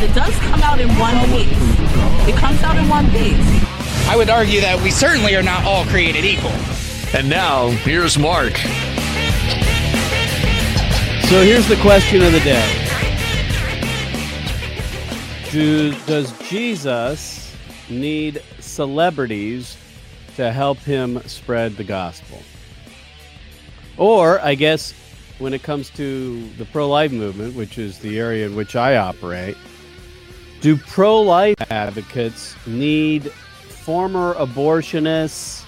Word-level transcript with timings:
It 0.00 0.14
does 0.14 0.32
come 0.38 0.62
out 0.62 0.80
in 0.80 0.88
one 0.96 1.18
piece. 1.30 2.28
It 2.28 2.36
comes 2.36 2.62
out 2.62 2.76
in 2.76 2.88
one 2.88 3.10
piece. 3.10 3.34
I 4.06 4.14
would 4.16 4.30
argue 4.30 4.60
that 4.60 4.80
we 4.80 4.92
certainly 4.92 5.34
are 5.34 5.42
not 5.42 5.64
all 5.64 5.84
created 5.86 6.24
equal. 6.24 6.52
And 7.12 7.28
now, 7.28 7.70
here's 7.70 8.16
Mark. 8.16 8.52
So 11.26 11.42
here's 11.42 11.66
the 11.66 11.76
question 11.82 12.22
of 12.22 12.30
the 12.30 12.38
day. 12.40 12.84
Do, 15.50 15.92
does 16.06 16.32
Jesus 16.48 17.52
need 17.90 18.40
celebrities 18.60 19.76
to 20.36 20.52
help 20.52 20.78
him 20.78 21.20
spread 21.26 21.76
the 21.76 21.82
gospel? 21.82 22.40
Or, 23.96 24.40
I 24.42 24.54
guess, 24.54 24.94
when 25.40 25.54
it 25.54 25.64
comes 25.64 25.90
to 25.90 26.48
the 26.50 26.66
pro 26.66 26.88
life 26.88 27.10
movement, 27.10 27.56
which 27.56 27.78
is 27.78 27.98
the 27.98 28.20
area 28.20 28.46
in 28.46 28.54
which 28.54 28.76
I 28.76 28.96
operate, 28.96 29.56
do 30.60 30.76
pro 30.76 31.20
life 31.20 31.60
advocates 31.70 32.56
need 32.66 33.30
former 33.30 34.34
abortionists 34.34 35.64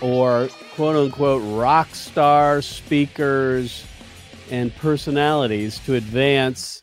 or 0.00 0.48
quote 0.74 0.96
unquote 0.96 1.42
rock 1.58 1.94
star 1.94 2.60
speakers 2.62 3.84
and 4.50 4.74
personalities 4.76 5.78
to 5.80 5.94
advance 5.94 6.82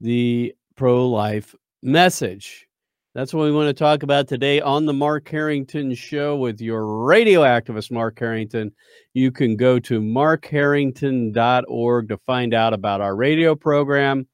the 0.00 0.54
pro 0.74 1.08
life 1.08 1.54
message? 1.82 2.66
That's 3.14 3.32
what 3.34 3.44
we 3.44 3.52
want 3.52 3.68
to 3.68 3.74
talk 3.74 4.02
about 4.02 4.28
today 4.28 4.60
on 4.60 4.84
the 4.86 4.92
Mark 4.92 5.28
Harrington 5.28 5.94
Show 5.94 6.36
with 6.36 6.60
your 6.60 7.04
radio 7.04 7.40
activist, 7.40 7.90
Mark 7.90 8.18
Harrington. 8.18 8.70
You 9.12 9.32
can 9.32 9.56
go 9.56 9.78
to 9.80 10.00
markharrington.org 10.00 12.08
to 12.08 12.18
find 12.18 12.54
out 12.54 12.72
about 12.72 13.00
our 13.00 13.16
radio 13.16 13.56
program. 13.56 14.28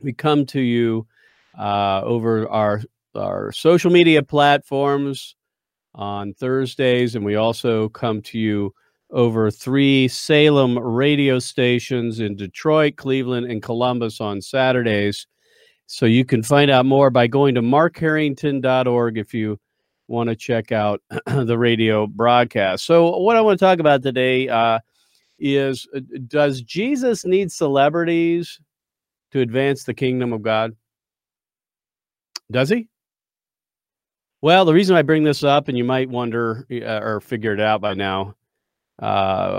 We 0.00 0.12
come 0.12 0.44
to 0.46 0.60
you 0.60 1.06
uh, 1.58 2.02
over 2.04 2.48
our 2.48 2.82
our 3.14 3.52
social 3.52 3.90
media 3.90 4.22
platforms 4.22 5.36
on 5.94 6.34
Thursdays, 6.34 7.14
and 7.14 7.24
we 7.24 7.36
also 7.36 7.88
come 7.90 8.20
to 8.22 8.38
you 8.38 8.74
over 9.10 9.50
three 9.50 10.08
Salem 10.08 10.78
radio 10.78 11.38
stations 11.38 12.18
in 12.18 12.34
Detroit, 12.34 12.96
Cleveland, 12.96 13.50
and 13.50 13.62
Columbus 13.62 14.20
on 14.20 14.40
Saturdays. 14.40 15.26
So 15.86 16.06
you 16.06 16.24
can 16.24 16.42
find 16.42 16.70
out 16.70 16.86
more 16.86 17.10
by 17.10 17.26
going 17.26 17.54
to 17.54 17.62
markharrington.org 17.62 19.18
if 19.18 19.34
you 19.34 19.60
want 20.08 20.30
to 20.30 20.36
check 20.36 20.72
out 20.72 21.00
the 21.26 21.58
radio 21.58 22.06
broadcast. 22.06 22.84
So, 22.86 23.16
what 23.18 23.36
I 23.36 23.40
want 23.40 23.58
to 23.58 23.64
talk 23.64 23.78
about 23.78 24.02
today 24.02 24.48
uh, 24.48 24.80
is 25.38 25.86
uh, 25.94 26.00
Does 26.26 26.62
Jesus 26.62 27.24
need 27.24 27.52
celebrities 27.52 28.58
to 29.32 29.40
advance 29.40 29.84
the 29.84 29.94
kingdom 29.94 30.32
of 30.32 30.42
God? 30.42 30.72
Does 32.50 32.68
he? 32.68 32.88
Well, 34.42 34.64
the 34.64 34.74
reason 34.74 34.96
I 34.96 35.02
bring 35.02 35.24
this 35.24 35.42
up, 35.42 35.68
and 35.68 35.78
you 35.78 35.84
might 35.84 36.08
wonder 36.10 36.66
uh, 36.70 37.00
or 37.02 37.20
figure 37.20 37.54
it 37.54 37.60
out 37.60 37.80
by 37.80 37.94
now, 37.94 38.34
uh, 39.02 39.04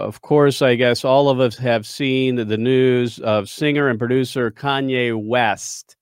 of 0.05 0.21
course, 0.21 0.61
I 0.61 0.75
guess 0.75 1.03
all 1.03 1.29
of 1.29 1.39
us 1.39 1.57
have 1.57 1.85
seen 1.85 2.35
the 2.35 2.57
news 2.57 3.19
of 3.19 3.49
singer 3.49 3.89
and 3.89 3.99
producer 3.99 4.51
Kanye 4.51 5.19
West 5.19 5.97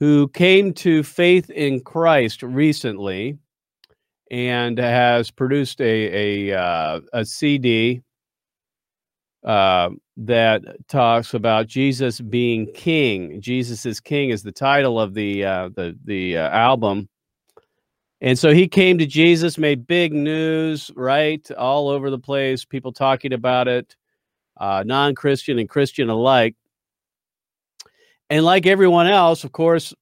who 0.00 0.28
came 0.28 0.72
to 0.74 1.02
faith 1.02 1.48
in 1.50 1.80
Christ 1.80 2.42
recently 2.42 3.38
and 4.30 4.78
has 4.78 5.30
produced 5.30 5.80
a 5.80 6.50
a, 6.50 6.58
uh, 6.58 7.00
a 7.12 7.24
CD 7.24 8.02
uh, 9.46 9.90
that 10.16 10.62
talks 10.88 11.32
about 11.32 11.68
Jesus 11.68 12.20
being 12.20 12.70
King. 12.74 13.40
Jesus 13.40 13.86
is 13.86 14.00
King 14.00 14.30
is 14.30 14.42
the 14.42 14.52
title 14.52 15.00
of 15.00 15.14
the 15.14 15.44
uh, 15.44 15.68
the 15.74 15.96
the 16.04 16.36
uh, 16.36 16.50
album. 16.50 17.08
And 18.20 18.38
so 18.38 18.52
he 18.52 18.66
came 18.66 18.96
to 18.98 19.06
Jesus, 19.06 19.58
made 19.58 19.86
big 19.86 20.12
news, 20.12 20.90
right, 20.96 21.48
all 21.52 21.88
over 21.88 22.10
the 22.10 22.18
place. 22.18 22.64
People 22.64 22.92
talking 22.92 23.34
about 23.34 23.68
it, 23.68 23.94
uh, 24.56 24.82
non-Christian 24.86 25.58
and 25.58 25.68
Christian 25.68 26.08
alike. 26.08 26.56
And 28.30 28.42
like 28.42 28.66
everyone 28.66 29.06
else, 29.06 29.44
of 29.44 29.52
course, 29.52 29.94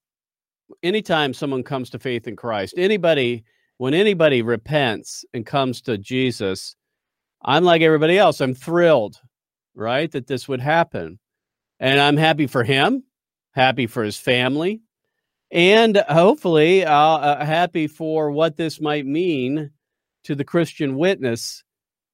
anytime 0.83 1.35
someone 1.35 1.65
comes 1.65 1.91
to 1.91 1.99
faith 1.99 2.29
in 2.29 2.37
Christ, 2.37 2.75
anybody, 2.79 3.45
when 3.79 3.95
anybody 3.95 4.43
repents 4.43 5.25
and 5.35 5.45
comes 5.45 5.83
to 5.83 5.99
Jesus, 5.99 6.77
I'm 7.43 7.65
like 7.65 7.83
everybody 7.83 8.17
else. 8.17 8.41
I'm 8.41 8.55
thrilled, 8.55 9.21
right, 9.75 10.11
that 10.13 10.27
this 10.27 10.49
would 10.49 10.61
happen. 10.61 11.19
And 11.81 12.01
I'm 12.01 12.17
happy 12.17 12.47
for 12.47 12.65
him, 12.65 13.05
happy 13.53 13.87
for 13.87 14.05
his 14.05 14.17
family, 14.17 14.83
and 15.51 15.97
hopefully 16.09 16.85
uh, 16.85 17.45
happy 17.45 17.87
for 17.87 18.31
what 18.31 18.57
this 18.57 18.81
might 18.81 19.07
mean 19.07 19.71
to 20.25 20.35
the 20.35 20.45
Christian 20.45 20.97
witness 20.97 21.63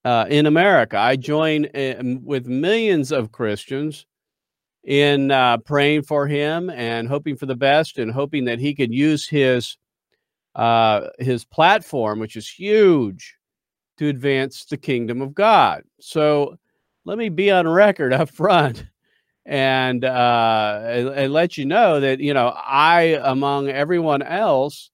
uh, 0.05 0.27
in 0.29 0.47
America. 0.47 0.99
I 0.99 1.17
join 1.17 1.67
uh, 1.67 2.03
with 2.23 2.47
millions 2.47 3.13
of 3.13 3.33
Christians 3.33 4.07
in 4.85 5.31
uh, 5.31 5.59
praying 5.59 6.03
for 6.03 6.27
him 6.27 6.71
and 6.71 7.07
hoping 7.09 7.37
for 7.37 7.47
the 7.47 7.57
best 7.57 7.99
and 7.99 8.11
hoping 8.11 8.47
that 8.47 8.59
he 8.59 8.75
could 8.75 8.93
use 8.93 9.29
his 9.29 9.77
uh, 10.55 11.09
his 11.19 11.45
platform, 11.45 12.19
which 12.19 12.35
is 12.35 12.49
huge, 12.49 13.37
to 13.99 14.09
advance 14.09 14.65
the 14.65 14.77
kingdom 14.77 15.23
of 15.23 15.35
God. 15.35 15.83
So 16.01 16.57
let 17.05 17.19
me 17.19 17.29
be 17.29 17.51
on 17.51 17.67
record 17.67 18.13
up 18.13 18.31
front 18.31 18.85
and, 19.47 20.05
uh, 20.05 20.81
and, 20.85 21.09
and 21.09 21.33
let 21.33 21.57
you 21.59 21.67
know 21.67 22.01
that 22.01 22.21
you 22.21 22.35
know 22.35 22.49
I, 22.49 23.21
among 23.23 23.69
everyone 23.69 24.23
else, 24.23 24.91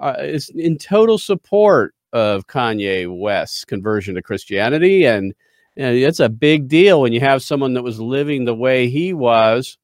uh, 0.00 0.16
is 0.20 0.50
in 0.50 0.78
total 0.78 1.18
support 1.18 1.94
of 2.12 2.46
Kanye 2.46 3.06
West's 3.08 3.64
conversion 3.64 4.14
to 4.14 4.22
Christianity 4.22 5.04
and 5.04 5.34
you 5.76 5.84
know, 5.84 5.92
it's 5.92 6.20
a 6.20 6.28
big 6.28 6.66
deal 6.66 7.00
when 7.00 7.12
you 7.12 7.20
have 7.20 7.42
someone 7.42 7.74
that 7.74 7.82
was 7.84 8.00
living 8.00 8.44
the 8.44 8.54
way 8.54 8.88
he 8.88 9.12
was 9.12 9.78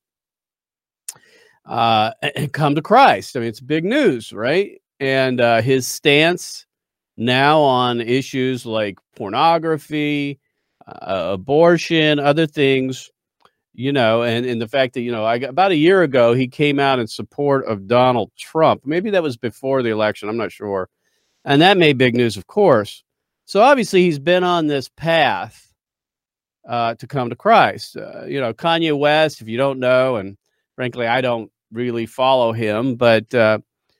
uh, 1.66 2.10
and 2.34 2.52
come 2.52 2.74
to 2.74 2.82
Christ. 2.82 3.36
I 3.36 3.40
mean, 3.40 3.48
it's 3.48 3.60
big 3.60 3.84
news, 3.84 4.32
right? 4.32 4.80
And 4.98 5.40
uh, 5.40 5.62
his 5.62 5.86
stance 5.86 6.66
now 7.16 7.60
on 7.60 8.00
issues 8.00 8.66
like 8.66 8.98
pornography, 9.16 10.40
uh, 10.86 11.30
abortion, 11.32 12.18
other 12.18 12.46
things, 12.46 13.10
you 13.72 13.92
know, 13.92 14.22
and, 14.22 14.46
and 14.46 14.60
the 14.60 14.68
fact 14.68 14.94
that, 14.94 15.02
you 15.02 15.10
know, 15.12 15.24
I 15.24 15.36
about 15.36 15.72
a 15.72 15.76
year 15.76 16.02
ago, 16.02 16.34
he 16.34 16.46
came 16.46 16.78
out 16.78 16.98
in 16.98 17.06
support 17.06 17.66
of 17.66 17.86
Donald 17.86 18.30
Trump. 18.38 18.82
Maybe 18.84 19.10
that 19.10 19.22
was 19.22 19.36
before 19.36 19.82
the 19.82 19.90
election. 19.90 20.28
I'm 20.28 20.36
not 20.36 20.52
sure. 20.52 20.88
And 21.44 21.60
that 21.60 21.76
made 21.76 21.98
big 21.98 22.14
news, 22.14 22.36
of 22.36 22.46
course. 22.46 23.02
So 23.44 23.60
obviously, 23.60 24.02
he's 24.02 24.18
been 24.18 24.44
on 24.44 24.66
this 24.66 24.88
path 24.88 25.72
uh, 26.66 26.94
to 26.94 27.06
come 27.06 27.30
to 27.30 27.36
Christ. 27.36 27.96
Uh, 27.96 28.24
you 28.24 28.40
know, 28.40 28.54
Kanye 28.54 28.96
West, 28.98 29.42
if 29.42 29.48
you 29.48 29.58
don't 29.58 29.78
know, 29.78 30.16
and 30.16 30.36
frankly, 30.76 31.06
I 31.06 31.20
don't 31.20 31.50
really 31.72 32.06
follow 32.06 32.52
him, 32.52 32.94
but 32.94 33.34
uh, 33.34 33.58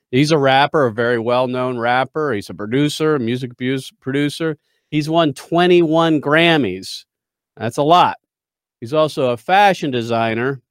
he's 0.09 0.31
a 0.31 0.37
rapper, 0.37 0.85
a 0.85 0.93
very 0.93 1.19
well 1.19 1.47
known 1.47 1.77
rapper. 1.77 2.33
He's 2.33 2.49
a 2.49 2.53
producer, 2.53 3.15
a 3.15 3.19
music 3.19 3.51
producer. 3.99 4.57
He's 4.95 5.09
won 5.09 5.33
21 5.33 6.21
Grammys. 6.21 7.03
That's 7.57 7.75
a 7.75 7.83
lot. 7.83 8.15
He's 8.79 8.93
also 8.93 9.31
a 9.31 9.37
fashion 9.37 9.91
designer. 9.91 10.61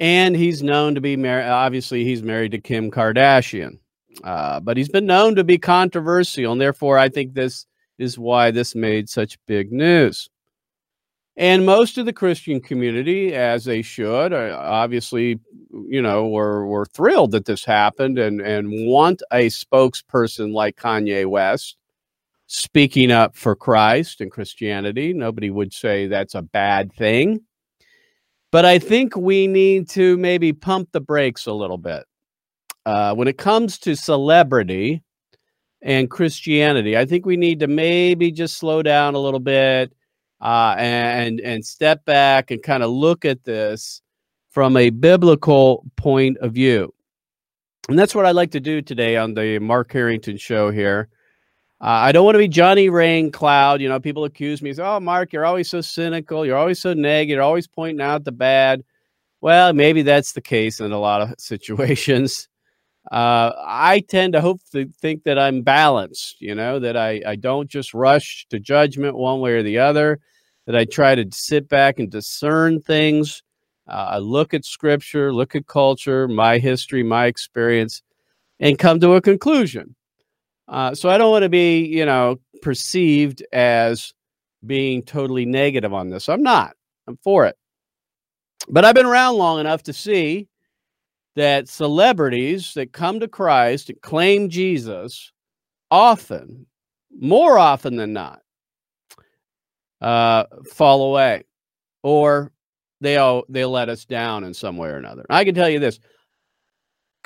And 0.00 0.34
he's 0.34 0.64
known 0.64 0.96
to 0.96 1.00
be 1.00 1.16
married. 1.16 1.46
Obviously, 1.46 2.02
he's 2.02 2.24
married 2.24 2.50
to 2.50 2.58
Kim 2.58 2.90
Kardashian. 2.90 3.78
Uh, 4.24 4.58
but 4.58 4.76
he's 4.76 4.88
been 4.88 5.06
known 5.06 5.36
to 5.36 5.44
be 5.44 5.58
controversial. 5.58 6.50
And 6.50 6.60
therefore, 6.60 6.98
I 6.98 7.08
think 7.08 7.34
this 7.34 7.66
is 7.98 8.18
why 8.18 8.50
this 8.50 8.74
made 8.74 9.08
such 9.08 9.38
big 9.46 9.70
news. 9.70 10.28
And 11.36 11.66
most 11.66 11.98
of 11.98 12.06
the 12.06 12.12
Christian 12.12 12.60
community, 12.60 13.32
as 13.32 13.64
they 13.64 13.82
should, 13.82 14.32
uh, 14.32 14.58
obviously, 14.60 15.38
you 15.88 16.02
know, 16.02 16.26
were, 16.26 16.66
were 16.66 16.86
thrilled 16.86 17.30
that 17.30 17.44
this 17.44 17.64
happened 17.64 18.18
and, 18.18 18.40
and 18.40 18.88
want 18.88 19.22
a 19.30 19.46
spokesperson 19.50 20.52
like 20.52 20.74
Kanye 20.74 21.26
West 21.26 21.76
speaking 22.46 23.10
up 23.10 23.36
for 23.36 23.56
Christ 23.56 24.20
and 24.20 24.30
Christianity. 24.30 25.12
Nobody 25.12 25.50
would 25.50 25.72
say 25.72 26.06
that's 26.06 26.34
a 26.34 26.42
bad 26.42 26.92
thing. 26.92 27.40
But 28.52 28.64
I 28.64 28.78
think 28.78 29.16
we 29.16 29.46
need 29.46 29.88
to 29.90 30.16
maybe 30.16 30.52
pump 30.52 30.90
the 30.92 31.00
brakes 31.00 31.46
a 31.46 31.52
little 31.52 31.78
bit. 31.78 32.04
Uh, 32.84 33.14
when 33.14 33.26
it 33.28 33.36
comes 33.36 33.78
to 33.80 33.96
celebrity 33.96 35.02
and 35.82 36.08
Christianity, 36.08 36.96
I 36.96 37.04
think 37.04 37.26
we 37.26 37.36
need 37.36 37.60
to 37.60 37.66
maybe 37.66 38.30
just 38.30 38.58
slow 38.58 38.82
down 38.82 39.14
a 39.14 39.18
little 39.18 39.40
bit 39.40 39.92
uh, 40.40 40.76
and 40.78 41.40
and 41.40 41.64
step 41.64 42.04
back 42.04 42.50
and 42.50 42.62
kind 42.62 42.82
of 42.82 42.90
look 42.90 43.24
at 43.24 43.44
this 43.44 44.02
from 44.50 44.76
a 44.76 44.90
biblical 44.90 45.84
point 45.96 46.38
of 46.38 46.52
view. 46.52 46.94
And 47.88 47.98
that's 47.98 48.14
what 48.14 48.26
I 48.26 48.30
like 48.30 48.52
to 48.52 48.60
do 48.60 48.80
today 48.82 49.16
on 49.16 49.34
the 49.34 49.58
Mark 49.58 49.92
Harrington 49.92 50.36
show 50.36 50.70
here. 50.70 51.08
Uh, 51.80 52.08
I 52.08 52.12
don't 52.12 52.24
want 52.24 52.34
to 52.36 52.38
be 52.40 52.48
Johnny 52.48 52.88
Rain 52.88 53.30
Cloud. 53.30 53.80
You 53.80 53.88
know, 53.88 54.00
people 54.00 54.24
accuse 54.24 54.62
me, 54.62 54.72
say, 54.72 54.82
"Oh, 54.82 55.00
Mark, 55.00 55.32
you're 55.32 55.44
always 55.44 55.68
so 55.68 55.80
cynical. 55.80 56.46
You're 56.46 56.56
always 56.56 56.80
so 56.80 56.94
negative. 56.94 57.36
You're 57.36 57.42
always 57.42 57.66
pointing 57.66 58.00
out 58.00 58.24
the 58.24 58.32
bad." 58.32 58.82
Well, 59.42 59.72
maybe 59.74 60.02
that's 60.02 60.32
the 60.32 60.40
case 60.42 60.80
in 60.80 60.92
a 60.92 60.98
lot 61.00 61.22
of 61.22 61.34
situations. 61.38 62.48
Uh, 63.12 63.52
I 63.66 64.00
tend 64.08 64.32
to 64.34 64.40
hope 64.40 64.60
to 64.72 64.88
think 65.00 65.24
that 65.24 65.38
I'm 65.38 65.62
balanced. 65.62 66.40
You 66.40 66.54
know, 66.54 66.78
that 66.80 66.96
I 66.96 67.22
I 67.26 67.36
don't 67.36 67.68
just 67.70 67.94
rush 67.94 68.46
to 68.50 68.60
judgment 68.60 69.16
one 69.16 69.40
way 69.40 69.52
or 69.54 69.62
the 69.62 69.78
other. 69.78 70.20
That 70.66 70.76
I 70.76 70.84
try 70.86 71.14
to 71.14 71.26
sit 71.32 71.68
back 71.68 71.98
and 72.00 72.10
discern 72.10 72.80
things 72.82 73.42
uh, 73.88 74.08
I 74.12 74.18
look 74.18 74.52
at 74.52 74.64
scripture, 74.64 75.32
look 75.32 75.54
at 75.54 75.66
culture, 75.66 76.26
my 76.26 76.58
history, 76.58 77.02
my 77.02 77.26
experience, 77.26 78.02
and 78.60 78.78
come 78.78 79.00
to 79.00 79.14
a 79.14 79.20
conclusion. 79.20 79.94
Uh, 80.68 80.94
so 80.94 81.08
I 81.08 81.18
don't 81.18 81.30
want 81.30 81.44
to 81.44 81.48
be, 81.48 81.86
you 81.86 82.04
know, 82.04 82.40
perceived 82.62 83.44
as 83.52 84.12
being 84.64 85.02
totally 85.02 85.46
negative 85.46 85.92
on 85.94 86.10
this. 86.10 86.28
I'm 86.28 86.42
not. 86.42 86.74
I'm 87.06 87.18
for 87.22 87.46
it. 87.46 87.56
But 88.68 88.84
I've 88.84 88.94
been 88.94 89.06
around 89.06 89.36
long 89.36 89.60
enough 89.60 89.84
to 89.84 89.92
see 89.92 90.48
that 91.36 91.68
celebrities 91.68 92.74
that 92.74 92.92
come 92.92 93.20
to 93.20 93.28
Christ 93.28 93.90
and 93.90 94.00
claim 94.00 94.48
Jesus 94.48 95.30
often, 95.90 96.66
more 97.16 97.58
often 97.58 97.96
than 97.96 98.12
not, 98.12 98.40
uh, 100.00 100.44
fall 100.72 101.10
away 101.10 101.44
or 102.06 102.52
they 103.00 103.16
all 103.16 103.44
they 103.48 103.64
let 103.64 103.88
us 103.88 104.04
down 104.04 104.44
in 104.44 104.54
some 104.54 104.76
way 104.76 104.88
or 104.88 104.96
another. 104.96 105.26
I 105.28 105.44
can 105.44 105.56
tell 105.56 105.68
you 105.68 105.80
this: 105.80 105.98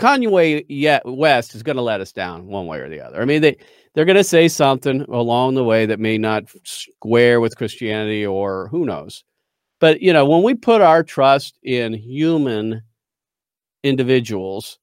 Kanye 0.01 0.65
yet 0.69 1.03
West 1.05 1.55
is 1.55 1.63
going 1.63 1.77
to 1.77 1.83
let 1.83 2.01
us 2.01 2.11
down 2.13 2.47
one 2.47 2.67
way 2.67 2.81
or 2.81 2.89
the 2.89 3.01
other. 3.01 3.21
I 3.21 3.25
mean, 3.27 3.43
they 3.43 3.57
they're 3.95 4.07
going 4.07 4.17
to 4.17 4.25
say 4.25 4.49
something 4.49 5.03
along 5.03 5.55
the 5.55 5.65
way 5.65 5.85
that 5.87 6.01
may 6.01 6.17
not 6.17 6.45
square 6.65 7.41
with 7.41 7.57
Christianity 7.57 8.25
or 8.25 8.69
who 8.69 8.87
knows. 8.87 9.25
But 9.79 10.01
you 10.01 10.13
know, 10.13 10.27
when 10.27 10.43
we 10.43 10.55
put 10.55 10.81
our 10.81 11.03
trust 11.03 11.59
in 11.63 11.93
human 11.93 12.83
individuals, 13.83 14.79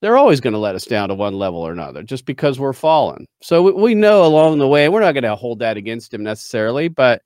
they're 0.00 0.16
always 0.16 0.40
going 0.40 0.52
to 0.52 0.58
let 0.58 0.74
us 0.74 0.84
down 0.84 1.08
to 1.08 1.14
one 1.14 1.34
level 1.34 1.60
or 1.60 1.72
another 1.72 2.02
just 2.02 2.26
because 2.26 2.58
we're 2.58 2.72
fallen. 2.72 3.26
So 3.42 3.62
we, 3.62 3.72
we 3.72 3.94
know 3.94 4.24
along 4.24 4.58
the 4.58 4.68
way, 4.68 4.88
we're 4.88 5.00
not 5.00 5.12
going 5.12 5.24
to 5.24 5.36
hold 5.36 5.60
that 5.60 5.76
against 5.76 6.12
him 6.12 6.22
necessarily, 6.22 6.88
but 6.88 7.22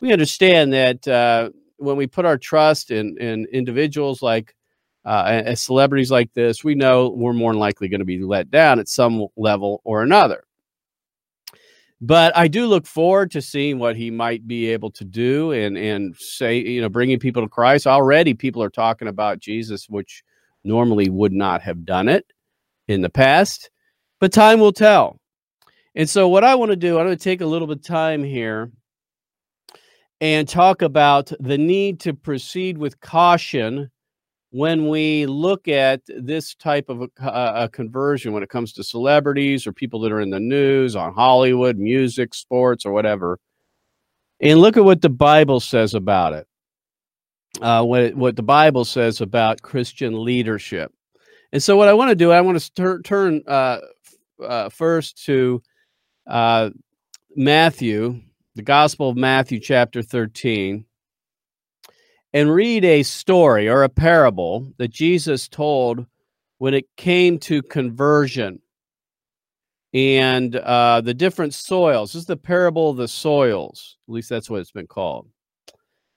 we 0.00 0.12
understand 0.12 0.72
that 0.72 1.06
uh, 1.06 1.50
when 1.76 1.96
we 1.96 2.06
put 2.06 2.24
our 2.24 2.38
trust 2.38 2.90
in 2.90 3.18
in 3.18 3.46
individuals 3.52 4.22
like 4.22 4.54
uh, 5.08 5.42
as 5.46 5.62
celebrities 5.62 6.10
like 6.10 6.34
this, 6.34 6.62
we 6.62 6.74
know 6.74 7.08
we're 7.08 7.32
more 7.32 7.50
than 7.50 7.58
likely 7.58 7.88
going 7.88 8.00
to 8.00 8.04
be 8.04 8.22
let 8.22 8.50
down 8.50 8.78
at 8.78 8.88
some 8.88 9.26
level 9.38 9.80
or 9.84 10.02
another. 10.02 10.44
But 12.02 12.36
I 12.36 12.46
do 12.46 12.66
look 12.66 12.86
forward 12.86 13.30
to 13.30 13.40
seeing 13.40 13.78
what 13.78 13.96
he 13.96 14.10
might 14.10 14.46
be 14.46 14.68
able 14.68 14.90
to 14.92 15.04
do 15.04 15.50
and 15.52 15.78
and 15.78 16.14
say, 16.16 16.58
you 16.58 16.82
know, 16.82 16.90
bringing 16.90 17.18
people 17.18 17.42
to 17.42 17.48
Christ. 17.48 17.86
Already, 17.86 18.34
people 18.34 18.62
are 18.62 18.68
talking 18.68 19.08
about 19.08 19.38
Jesus, 19.38 19.88
which 19.88 20.22
normally 20.62 21.08
would 21.08 21.32
not 21.32 21.62
have 21.62 21.86
done 21.86 22.08
it 22.08 22.26
in 22.86 23.00
the 23.00 23.08
past. 23.08 23.70
But 24.20 24.30
time 24.30 24.60
will 24.60 24.72
tell. 24.72 25.18
And 25.94 26.08
so, 26.08 26.28
what 26.28 26.44
I 26.44 26.54
want 26.54 26.70
to 26.70 26.76
do, 26.76 26.98
I'm 26.98 27.06
going 27.06 27.16
to 27.16 27.24
take 27.24 27.40
a 27.40 27.46
little 27.46 27.66
bit 27.66 27.78
of 27.78 27.84
time 27.84 28.22
here 28.22 28.70
and 30.20 30.46
talk 30.46 30.82
about 30.82 31.32
the 31.40 31.56
need 31.56 31.98
to 32.00 32.12
proceed 32.12 32.76
with 32.76 33.00
caution 33.00 33.90
when 34.50 34.88
we 34.88 35.26
look 35.26 35.68
at 35.68 36.00
this 36.06 36.54
type 36.54 36.88
of 36.88 37.02
a, 37.02 37.08
a, 37.64 37.68
conversion 37.68 38.32
when 38.32 38.42
it 38.42 38.48
comes 38.48 38.72
to 38.72 38.82
celebrities 38.82 39.66
or 39.66 39.72
people 39.72 40.00
that 40.00 40.12
are 40.12 40.20
in 40.20 40.30
the 40.30 40.40
news 40.40 40.96
on 40.96 41.12
Hollywood, 41.12 41.76
music, 41.76 42.34
sports, 42.34 42.86
or 42.86 42.92
whatever. 42.92 43.38
And 44.40 44.60
look 44.60 44.76
at 44.76 44.84
what 44.84 45.02
the 45.02 45.10
Bible 45.10 45.60
says 45.60 45.94
about 45.94 46.32
it. 46.32 46.46
Uh, 47.60 47.84
what, 47.84 48.14
what 48.14 48.36
the 48.36 48.42
Bible 48.42 48.84
says 48.84 49.20
about 49.20 49.62
Christian 49.62 50.24
leadership. 50.24 50.92
And 51.52 51.62
so, 51.62 51.76
what 51.76 51.88
I 51.88 51.94
want 51.94 52.10
to 52.10 52.14
do, 52.14 52.30
I 52.30 52.40
want 52.40 52.60
to 52.60 52.74
tur- 52.74 53.02
turn 53.02 53.42
uh, 53.46 53.78
uh, 54.42 54.68
first 54.68 55.24
to 55.24 55.62
uh, 56.26 56.70
Matthew 57.34 58.20
the 58.58 58.62
Gospel 58.62 59.10
of 59.10 59.16
Matthew, 59.16 59.60
chapter 59.60 60.02
13, 60.02 60.84
and 62.32 62.52
read 62.52 62.84
a 62.84 63.02
story 63.02 63.68
or 63.68 63.82
a 63.82 63.88
parable 63.88 64.72
that 64.78 64.88
Jesus 64.88 65.48
told 65.48 66.06
when 66.58 66.74
it 66.74 66.86
came 66.96 67.38
to 67.38 67.62
conversion 67.62 68.60
and 69.94 70.54
uh, 70.56 71.00
the 71.00 71.14
different 71.14 71.54
soils. 71.54 72.12
This 72.12 72.22
is 72.22 72.26
the 72.26 72.36
parable 72.36 72.90
of 72.90 72.96
the 72.96 73.08
soils. 73.08 73.96
At 74.08 74.14
least 74.14 74.28
that's 74.28 74.50
what 74.50 74.60
it's 74.60 74.72
been 74.72 74.86
called. 74.86 75.28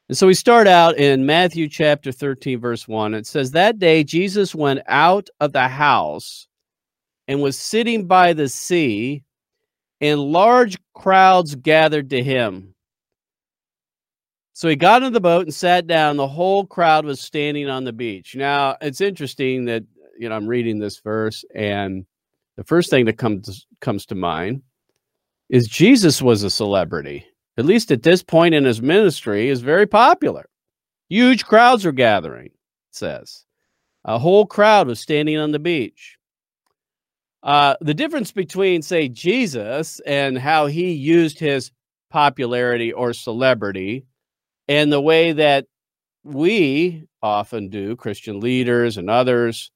And 0.10 0.18
so 0.18 0.28
we 0.28 0.34
start 0.34 0.68
out 0.68 0.98
in 0.98 1.26
Matthew 1.26 1.70
chapter 1.70 2.12
13, 2.12 2.60
verse 2.60 2.86
1. 2.86 3.14
It 3.14 3.26
says, 3.26 3.52
That 3.52 3.80
day 3.80 4.04
Jesus 4.04 4.54
went 4.54 4.82
out 4.88 5.30
of 5.40 5.54
the 5.54 5.70
house 5.70 6.48
and 7.30 7.42
was 7.42 7.58
sitting 7.58 8.08
by 8.08 8.34
the 8.34 8.50
sea, 8.50 9.24
and 10.02 10.20
large 10.20 10.78
crowds 10.94 11.56
gathered 11.56 12.10
to 12.10 12.22
him. 12.22 12.76
So 14.54 14.68
he 14.68 14.76
got 14.76 15.02
into 15.02 15.14
the 15.14 15.22
boat 15.22 15.46
and 15.46 15.54
sat 15.54 15.88
down. 15.88 16.18
The 16.18 16.28
whole 16.28 16.66
crowd 16.66 17.06
was 17.06 17.22
standing 17.22 17.70
on 17.70 17.84
the 17.84 17.94
beach. 17.94 18.36
Now, 18.36 18.78
it's 18.82 19.02
interesting 19.02 19.66
that, 19.66 19.84
you 20.20 20.30
know, 20.30 20.36
I'm 20.36 20.48
reading 20.48 20.80
this 20.80 21.00
verse, 21.00 21.46
and 21.56 22.06
the 22.58 22.64
first 22.64 22.90
thing 22.90 23.06
that 23.06 23.18
comes 23.18 23.66
comes 23.80 24.06
to 24.08 24.16
mind 24.16 24.62
is 25.50 25.68
Jesus 25.68 26.22
was 26.22 26.44
a 26.44 26.50
celebrity. 26.50 27.26
At 27.58 27.66
least 27.66 27.92
at 27.92 28.04
this 28.04 28.24
point 28.24 28.54
in 28.54 28.64
his 28.64 28.82
ministry, 28.82 29.50
is 29.50 29.62
very 29.62 29.88
popular. 29.88 30.48
Huge 31.10 31.46
crowds 31.46 31.86
are 31.86 31.92
gathering, 31.92 32.48
It 32.48 32.52
says. 32.92 33.46
A 34.06 34.18
whole 34.18 34.46
crowd 34.46 34.88
was 34.88 35.00
standing 35.00 35.38
on 35.38 35.52
the 35.52 35.60
beach. 35.60 36.18
Uh, 37.44 37.76
the 37.82 37.94
difference 37.94 38.32
between, 38.32 38.82
say, 38.82 39.10
Jesus 39.10 40.00
and 40.06 40.38
how 40.38 40.68
he 40.68 40.92
used 40.92 41.40
his 41.40 41.72
popularity 42.10 42.94
or 42.94 43.14
celebrity 43.14 44.06
and 44.68 44.92
the 44.92 45.02
way 45.02 45.34
that 45.34 45.66
we 46.24 47.08
often 47.22 47.70
do, 47.70 47.96
Christian 47.96 48.40
leaders 48.40 48.98
and 48.98 49.10
others 49.10 49.72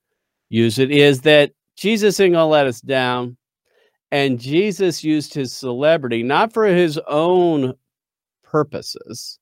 use 0.49 0.79
it, 0.79 0.91
is 0.91 1.21
that 1.21 1.51
Jesus 1.75 2.19
ain't 2.19 2.33
gonna 2.33 2.47
let 2.47 2.67
us 2.67 2.81
down. 2.81 3.37
And 4.11 4.39
Jesus 4.39 5.03
used 5.03 5.33
his 5.33 5.53
celebrity 5.53 6.23
not 6.23 6.53
for 6.53 6.65
his 6.65 6.99
own 7.07 7.73
purposes 8.43 9.39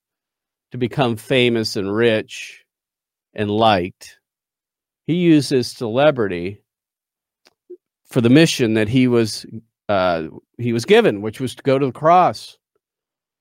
to 0.71 0.77
become 0.77 1.15
famous 1.15 1.75
and 1.75 1.93
rich 1.93 2.63
and 3.33 3.51
liked. 3.51 4.17
He 5.05 5.15
used 5.15 5.49
his 5.49 5.69
celebrity 5.69 6.63
for 8.07 8.21
the 8.21 8.29
mission 8.29 8.75
that 8.75 8.87
he 8.87 9.07
was 9.07 9.45
uh, 9.89 10.27
he 10.57 10.73
was 10.73 10.85
given, 10.85 11.21
which 11.21 11.39
was 11.39 11.55
to 11.55 11.63
go 11.63 11.77
to 11.77 11.87
the 11.87 11.91
cross. 11.91 12.57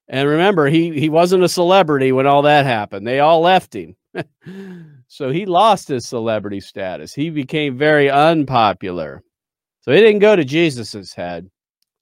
And 0.08 0.28
remember, 0.28 0.68
he 0.68 0.98
he 0.98 1.08
wasn't 1.08 1.44
a 1.44 1.48
celebrity 1.48 2.12
when 2.12 2.26
all 2.26 2.42
that 2.42 2.66
happened. 2.66 3.06
They 3.06 3.20
all 3.20 3.40
left 3.40 3.74
him. 3.74 3.96
so 5.08 5.30
he 5.30 5.46
lost 5.46 5.88
his 5.88 6.06
celebrity 6.06 6.60
status. 6.60 7.14
He 7.14 7.30
became 7.30 7.78
very 7.78 8.10
unpopular. 8.10 9.22
So 9.80 9.90
it 9.90 10.00
didn't 10.00 10.20
go 10.20 10.36
to 10.36 10.44
Jesus's 10.44 11.12
head 11.12 11.50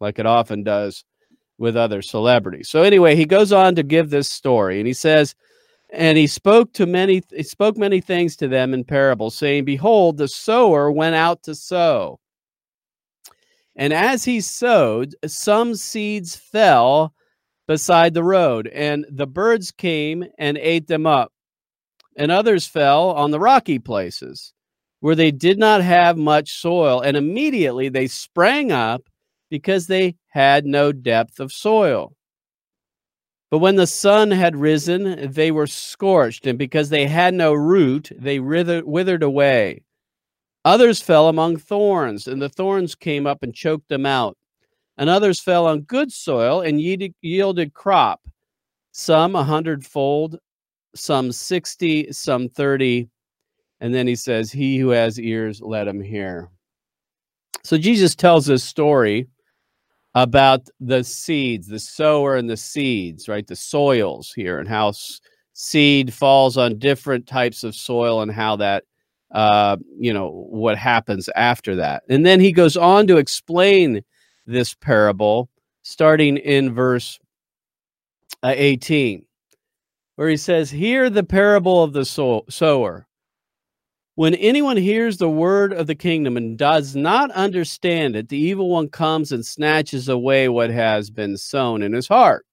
like 0.00 0.18
it 0.18 0.26
often 0.26 0.62
does 0.62 1.04
with 1.58 1.76
other 1.76 2.02
celebrities. 2.02 2.68
So 2.68 2.82
anyway, 2.82 3.14
he 3.14 3.26
goes 3.26 3.52
on 3.52 3.74
to 3.74 3.82
give 3.82 4.10
this 4.10 4.28
story 4.28 4.78
and 4.78 4.86
he 4.86 4.94
says, 4.94 5.34
and 5.92 6.16
he 6.16 6.26
spoke 6.26 6.72
to 6.74 6.86
many 6.86 7.22
he 7.30 7.42
spoke 7.42 7.76
many 7.76 8.00
things 8.00 8.36
to 8.36 8.48
them 8.48 8.74
in 8.74 8.84
parables, 8.84 9.36
saying, 9.36 9.64
Behold, 9.64 10.16
the 10.16 10.28
sower 10.28 10.90
went 10.90 11.16
out 11.16 11.42
to 11.44 11.54
sow. 11.54 12.20
And 13.76 13.92
as 13.92 14.24
he 14.24 14.40
sowed, 14.40 15.14
some 15.26 15.74
seeds 15.74 16.36
fell 16.36 17.14
beside 17.70 18.14
the 18.14 18.24
road, 18.24 18.66
and 18.66 19.06
the 19.08 19.28
birds 19.28 19.70
came 19.70 20.24
and 20.38 20.58
ate 20.58 20.88
them 20.88 21.06
up. 21.06 21.30
And 22.16 22.32
others 22.32 22.66
fell 22.66 23.10
on 23.10 23.30
the 23.30 23.38
rocky 23.38 23.78
places 23.78 24.52
where 24.98 25.14
they 25.14 25.30
did 25.30 25.56
not 25.56 25.80
have 25.80 26.16
much 26.16 26.50
soil, 26.50 27.00
and 27.00 27.16
immediately 27.16 27.88
they 27.88 28.08
sprang 28.08 28.72
up 28.72 29.08
because 29.50 29.86
they 29.86 30.16
had 30.30 30.66
no 30.66 30.90
depth 30.90 31.38
of 31.38 31.52
soil. 31.52 32.12
But 33.52 33.58
when 33.58 33.76
the 33.76 33.86
sun 33.86 34.32
had 34.32 34.56
risen, 34.56 35.30
they 35.30 35.52
were 35.52 35.68
scorched, 35.68 36.46
and 36.46 36.58
because 36.58 36.88
they 36.88 37.06
had 37.06 37.34
no 37.34 37.54
root, 37.54 38.10
they 38.18 38.40
withered, 38.40 39.22
away. 39.22 39.84
Others 40.64 41.02
fell 41.02 41.28
among 41.28 41.58
thorns, 41.58 42.26
and 42.26 42.42
the 42.42 42.48
thorns 42.48 42.96
came 42.96 43.28
up 43.28 43.44
and 43.44 43.54
choked 43.54 43.88
them 43.88 44.06
out. 44.06 44.36
And 45.00 45.08
others 45.08 45.40
fell 45.40 45.66
on 45.66 45.80
good 45.80 46.12
soil 46.12 46.60
and 46.60 46.78
yielded, 46.78 47.72
crop, 47.72 48.20
some 48.92 49.34
a 49.34 49.42
hundredfold, 49.42 50.38
some 50.94 51.32
60, 51.32 52.12
some 52.12 52.50
30. 52.50 53.08
And 53.80 53.94
then 53.94 54.06
he 54.06 54.14
says, 54.14 54.52
He 54.52 54.76
who 54.76 54.90
has 54.90 55.18
ears, 55.18 55.62
let 55.62 55.88
him 55.88 56.02
hear. 56.02 56.50
So 57.64 57.78
Jesus 57.78 58.14
tells 58.14 58.44
this 58.44 58.62
story 58.62 59.26
about 60.14 60.68
the 60.80 61.02
seeds, 61.02 61.66
the 61.66 61.78
sower 61.78 62.36
and 62.36 62.50
the 62.50 62.58
seeds, 62.58 63.26
right? 63.26 63.46
The 63.46 63.56
soils 63.56 64.34
here, 64.36 64.58
and 64.58 64.68
how 64.68 64.92
seed 65.54 66.12
falls 66.12 66.58
on 66.58 66.78
different 66.78 67.26
types 67.26 67.64
of 67.64 67.74
soil 67.74 68.20
and 68.20 68.30
how 68.30 68.56
that, 68.56 68.84
uh, 69.30 69.78
you 69.98 70.12
know, 70.12 70.46
what 70.50 70.76
happens 70.76 71.30
after 71.36 71.76
that. 71.76 72.02
And 72.10 72.26
then 72.26 72.38
he 72.38 72.52
goes 72.52 72.76
on 72.76 73.06
to 73.06 73.16
explain 73.16 74.02
this 74.46 74.74
parable 74.74 75.48
starting 75.82 76.36
in 76.36 76.74
verse 76.74 77.18
uh, 78.42 78.52
18, 78.54 79.24
where 80.16 80.28
he 80.28 80.36
says, 80.36 80.70
Hear 80.70 81.10
the 81.10 81.24
parable 81.24 81.82
of 81.82 81.92
the 81.92 82.04
sow- 82.04 82.44
sower. 82.48 83.06
When 84.16 84.34
anyone 84.34 84.76
hears 84.76 85.16
the 85.16 85.30
word 85.30 85.72
of 85.72 85.86
the 85.86 85.94
kingdom 85.94 86.36
and 86.36 86.58
does 86.58 86.94
not 86.94 87.30
understand 87.30 88.16
it, 88.16 88.28
the 88.28 88.36
evil 88.36 88.68
one 88.68 88.88
comes 88.88 89.32
and 89.32 89.46
snatches 89.46 90.08
away 90.08 90.48
what 90.48 90.70
has 90.70 91.10
been 91.10 91.36
sown 91.36 91.82
in 91.82 91.92
his 91.92 92.08
heart. 92.08 92.44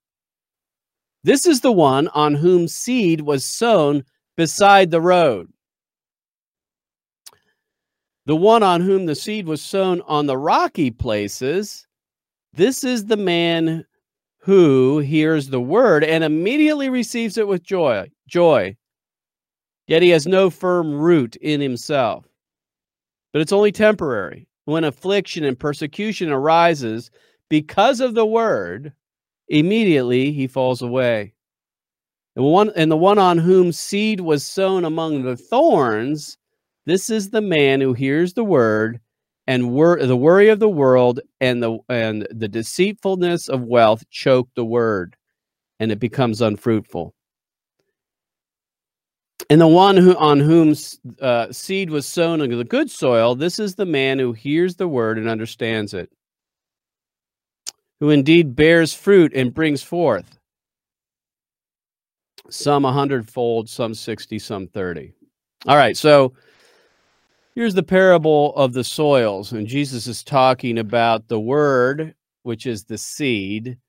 This 1.23 1.45
is 1.45 1.59
the 1.59 1.71
one 1.73 2.07
on 2.09 2.35
whom 2.35 2.69
seed 2.69 3.21
was 3.21 3.45
sown 3.45 4.03
beside 4.37 4.91
the 4.91 5.01
road. 5.01 5.51
The 8.27 8.35
one 8.35 8.61
on 8.61 8.81
whom 8.81 9.05
the 9.05 9.15
seed 9.15 9.47
was 9.47 9.61
sown 9.61 10.01
on 10.01 10.25
the 10.25 10.37
rocky 10.37 10.91
places, 10.91 11.87
this 12.51 12.83
is 12.83 13.05
the 13.05 13.15
man 13.15 13.85
who 14.39 14.99
hears 14.99 15.47
the 15.47 15.61
word 15.61 16.03
and 16.03 16.25
immediately 16.25 16.89
receives 16.89 17.37
it 17.37 17.47
with 17.47 17.63
joy. 17.63 18.09
Joy. 18.27 18.75
Yet 19.87 20.01
he 20.01 20.09
has 20.09 20.27
no 20.27 20.49
firm 20.49 20.93
root 20.93 21.37
in 21.37 21.61
himself. 21.61 22.27
But 23.31 23.41
it's 23.41 23.53
only 23.53 23.71
temporary. 23.71 24.49
When 24.65 24.83
affliction 24.83 25.45
and 25.45 25.57
persecution 25.57 26.29
arises 26.29 27.09
because 27.49 28.01
of 28.01 28.13
the 28.13 28.25
word, 28.25 28.91
immediately 29.47 30.33
he 30.33 30.47
falls 30.47 30.81
away. 30.81 31.33
And 32.35 32.43
one 32.43 32.73
and 32.75 32.91
the 32.91 32.97
one 32.97 33.19
on 33.19 33.37
whom 33.37 33.71
seed 33.71 34.19
was 34.19 34.45
sown 34.45 34.83
among 34.83 35.23
the 35.23 35.37
thorns, 35.37 36.37
this 36.87 37.09
is 37.09 37.29
the 37.29 37.41
man 37.41 37.81
who 37.81 37.91
hears 37.91 38.33
the 38.33 38.45
word 38.45 39.01
and 39.45 39.71
wor- 39.71 39.99
the 40.01 40.15
worry 40.15 40.47
of 40.47 40.59
the 40.59 40.69
world 40.69 41.19
and 41.41 41.61
the 41.61 41.77
and 41.89 42.25
the 42.31 42.47
deceitfulness 42.47 43.49
of 43.49 43.61
wealth 43.61 44.09
choke 44.09 44.47
the 44.55 44.63
word 44.63 45.17
and 45.81 45.91
it 45.91 45.99
becomes 45.99 46.41
unfruitful. 46.41 47.13
And 49.49 49.59
the 49.59 49.67
one 49.67 49.97
who 49.97 50.15
on 50.15 50.39
whom 50.39 50.75
uh, 51.21 51.51
seed 51.51 51.89
was 51.89 52.07
sown 52.07 52.39
into 52.39 52.55
the 52.55 52.63
good 52.63 52.89
soil 52.89 53.35
this 53.35 53.59
is 53.59 53.75
the 53.75 53.85
man 53.85 54.17
who 54.17 54.31
hears 54.31 54.77
the 54.77 54.87
word 54.87 55.17
and 55.17 55.27
understands 55.27 55.93
it 55.93 56.09
who 57.99 58.11
indeed 58.11 58.55
bears 58.55 58.93
fruit 58.93 59.33
and 59.35 59.53
brings 59.53 59.83
forth. 59.83 60.39
Some 62.49 62.85
a 62.85 62.93
hundredfold 62.93 63.67
some 63.67 63.93
60 63.93 64.39
some 64.39 64.67
30 64.67 65.13
all 65.65 65.75
right 65.75 65.97
so 65.97 66.33
Here's 67.57 67.73
the 67.73 67.81
parable 67.81 68.53
of 68.55 68.73
the 68.73 68.83
soils, 68.83 69.51
and 69.51 69.65
Jesus 69.65 70.05
is 70.05 70.23
talking 70.23 70.77
about 70.77 71.27
the 71.27 71.39
word, 71.39 72.13
which 72.43 72.67
is 72.67 72.83
the 72.83 72.99
seed, 72.99 73.79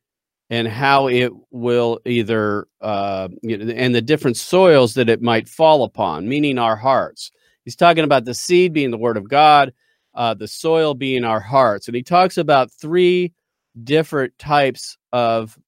and 0.49 0.67
how 0.67 1.09
it 1.09 1.31
will 1.51 2.01
either, 2.07 2.67
uh, 2.81 3.29
and 3.43 3.95
the 3.95 4.01
different 4.01 4.39
soils 4.39 4.95
that 4.95 5.11
it 5.11 5.21
might 5.21 5.51
fall 5.51 5.85
upon, 5.85 6.27
meaning 6.27 6.59
our 6.59 6.77
hearts. 6.77 7.31
He's 7.67 7.77
talking 7.77 8.05
about 8.05 8.25
the 8.25 8.33
seed 8.33 8.73
being 8.73 8.91
the 8.91 8.97
word 8.97 9.19
of 9.19 9.29
God, 9.29 9.75
uh, 10.15 10.33
the 10.33 10.49
soil 10.49 10.95
being 10.95 11.25
our 11.25 11.41
hearts. 11.41 11.89
And 11.89 11.95
he 11.95 12.03
talks 12.03 12.39
about 12.39 12.73
three 12.73 13.35
different 13.85 14.33
types 14.39 14.97
of, 15.13 15.59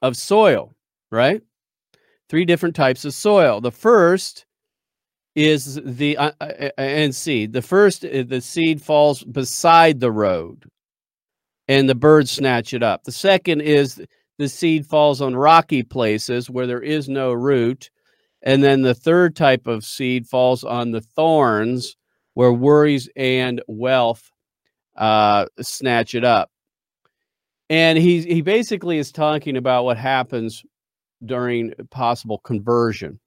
of 0.00 0.16
soil, 0.16 0.72
right? 1.10 1.42
Three 2.30 2.46
different 2.46 2.74
types 2.74 3.04
of 3.04 3.12
soil. 3.12 3.60
The 3.60 3.70
first 3.70 4.46
is 5.34 5.80
the 5.84 6.16
uh, 6.16 6.32
uh, 6.40 6.70
and 6.76 7.14
seed. 7.14 7.52
The 7.52 7.62
first, 7.62 8.04
uh, 8.04 8.24
the 8.26 8.40
seed 8.40 8.82
falls 8.82 9.24
beside 9.24 10.00
the 10.00 10.12
road, 10.12 10.64
and 11.68 11.88
the 11.88 11.94
birds 11.94 12.30
snatch 12.30 12.74
it 12.74 12.82
up. 12.82 13.04
The 13.04 13.12
second 13.12 13.62
is 13.62 14.00
the 14.38 14.48
seed 14.48 14.86
falls 14.86 15.20
on 15.20 15.34
rocky 15.36 15.82
places 15.82 16.50
where 16.50 16.66
there 16.66 16.82
is 16.82 17.08
no 17.08 17.32
root, 17.32 17.90
and 18.42 18.62
then 18.62 18.82
the 18.82 18.94
third 18.94 19.34
type 19.36 19.66
of 19.66 19.84
seed 19.84 20.26
falls 20.26 20.64
on 20.64 20.90
the 20.90 21.00
thorns 21.00 21.96
where 22.34 22.52
worries 22.52 23.08
and 23.16 23.62
wealth 23.66 24.30
uh, 24.96 25.46
snatch 25.60 26.14
it 26.14 26.24
up. 26.24 26.50
And 27.70 27.96
he 27.96 28.20
he 28.20 28.42
basically 28.42 28.98
is 28.98 29.12
talking 29.12 29.56
about 29.56 29.84
what 29.84 29.96
happens 29.96 30.62
during 31.24 31.72
possible 31.90 32.38
conversion 32.38 33.18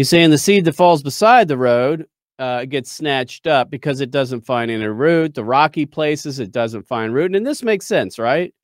He's 0.00 0.08
saying 0.08 0.30
the 0.30 0.38
seed 0.38 0.64
that 0.64 0.74
falls 0.74 1.02
beside 1.02 1.46
the 1.46 1.58
road 1.58 2.06
uh, 2.38 2.64
gets 2.64 2.90
snatched 2.90 3.46
up 3.46 3.68
because 3.68 4.00
it 4.00 4.10
doesn't 4.10 4.46
find 4.46 4.70
any 4.70 4.86
root. 4.86 5.34
The 5.34 5.44
rocky 5.44 5.84
places, 5.84 6.38
it 6.38 6.52
doesn't 6.52 6.88
find 6.88 7.12
root. 7.12 7.36
And 7.36 7.46
this 7.46 7.62
makes 7.62 7.84
sense, 7.84 8.18
right? 8.18 8.54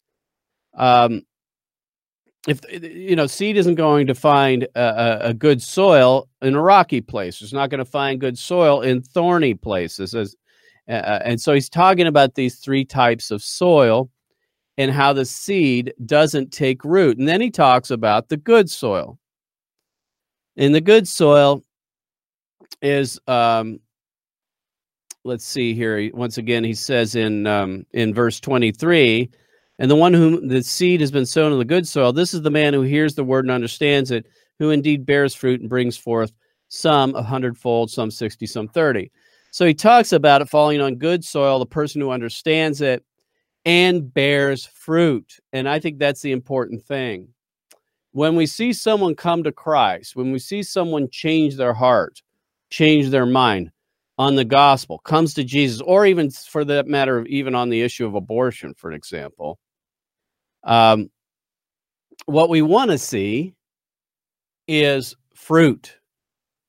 Um, 0.73 1.27
if 2.49 2.61
you 2.73 3.17
know 3.17 3.27
seed 3.27 3.59
isn't 3.59 3.75
going 3.75 4.07
to 4.07 4.15
find 4.15 4.63
a, 4.77 5.29
a, 5.29 5.35
good 5.35 5.61
soil 5.61 6.27
in 6.41 6.55
a 6.55 6.63
rocky 6.63 7.03
place 7.03 7.43
it's 7.43 7.53
not 7.53 7.69
going 7.69 7.81
to 7.81 7.85
find 7.85 8.19
good 8.21 8.39
soil 8.39 8.81
in 8.81 9.03
thorny 9.03 9.53
places 9.53 10.15
as, 10.15 10.37
uh, 10.89 11.19
and 11.25 11.41
so 11.41 11.53
he's 11.53 11.69
talking 11.69 12.07
about 12.07 12.35
these 12.35 12.61
three 12.61 12.85
types 12.85 13.31
of 13.33 13.43
soil 13.43 14.09
and 14.79 14.93
how 14.93 15.13
the 15.13 15.25
seed 15.25 15.93
doesn't 16.05 16.53
take 16.53 16.85
root 16.85 17.19
and 17.19 17.27
then 17.27 17.41
he 17.41 17.51
talks 17.51 17.91
about 17.91 18.29
the 18.29 18.37
good 18.37 18.71
soil 18.71 19.19
in 20.57 20.73
the 20.73 20.81
good 20.81 21.07
soil 21.07 21.63
is 22.83 23.21
um 23.27 23.79
let's 25.25 25.45
see 25.45 25.75
here 25.75 26.11
once 26.15 26.39
again 26.39 26.65
he 26.65 26.75
says 26.75 27.15
in 27.15 27.47
um 27.47 27.87
in 27.93 28.15
verse 28.15 28.41
23 28.41 29.31
and 29.79 29.91
the 29.91 29.97
one 29.97 30.15
whom 30.15 30.49
the 30.49 30.63
seed 30.63 31.01
has 31.01 31.11
been 31.11 31.27
sown 31.27 31.53
in 31.53 31.59
the 31.59 31.65
good 31.65 31.87
soil 31.87 32.13
this 32.13 32.35
is 32.35 32.43
the 32.43 32.51
man 32.51 32.75
who 32.75 32.83
hears 32.83 33.15
the 33.15 33.25
word 33.25 33.45
and 33.45 33.53
understands 33.53 34.11
it 34.11 34.27
who 34.59 34.71
indeed 34.71 35.07
bears 35.07 35.35
fruit 35.35 35.61
and 35.61 35.69
brings 35.69 35.97
forth 35.97 36.33
some 36.69 37.15
a 37.15 37.23
hundredfold 37.23 37.91
some 37.91 38.11
60 38.11 38.47
some 38.47 38.69
30 38.69 39.11
so 39.51 39.65
he 39.65 39.75
talks 39.75 40.13
about 40.13 40.43
it 40.43 40.49
falling 40.49 40.81
on 40.81 40.97
good 40.97 41.25
soil 41.25 41.59
the 41.59 41.67
person 41.67 42.01
who 42.01 42.11
understands 42.11 42.81
it 42.81 43.03
and 43.65 44.13
bears 44.13 44.67
fruit. 44.67 45.39
And 45.53 45.69
i 45.69 45.79
think 45.79 45.99
that's 45.99 46.23
the 46.23 46.33
important 46.33 46.83
thing 46.83 47.29
when 48.17 48.35
we 48.35 48.47
see 48.47 48.73
someone 48.73 49.15
come 49.15 49.43
to 49.43 49.53
Christ, 49.53 50.17
when 50.17 50.33
we 50.33 50.39
see 50.39 50.63
someone 50.63 51.07
change 51.11 51.57
their 51.57 51.75
heart, 51.75 52.23
change 52.71 53.11
their 53.11 53.27
mind 53.27 53.71
on 54.17 54.37
the 54.37 54.45
gospel, 54.45 55.01
comes 55.01 55.35
to 55.35 55.45
Jesus, 55.45 55.83
or 55.83 56.07
even 56.07 56.31
for 56.31 56.65
that 56.65 56.87
matter, 56.87 57.27
even 57.27 57.55
on 57.55 57.69
the 57.69 57.83
issue 57.83 58.07
of 58.07 58.15
abortion, 58.15 58.73
for 58.73 58.93
example, 58.93 59.59
um, 60.65 61.11
what 62.25 62.49
we 62.49 62.63
want 62.63 62.91
to 62.91 62.97
see 62.97 63.55
is 64.67 65.15
fruit. 65.35 65.99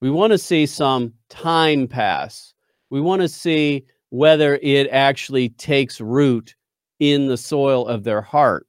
We 0.02 0.10
want 0.10 0.32
to 0.32 0.38
see 0.38 0.66
some 0.66 1.14
time 1.30 1.88
pass. 1.88 2.54
We 2.90 3.00
want 3.00 3.22
to 3.22 3.30
see 3.30 3.86
whether 4.10 4.60
it 4.62 4.90
actually 4.92 5.48
takes 5.48 6.02
root 6.02 6.56
in 7.00 7.28
the 7.28 7.38
soil 7.38 7.88
of 7.88 8.04
their 8.04 8.22
heart. 8.22 8.67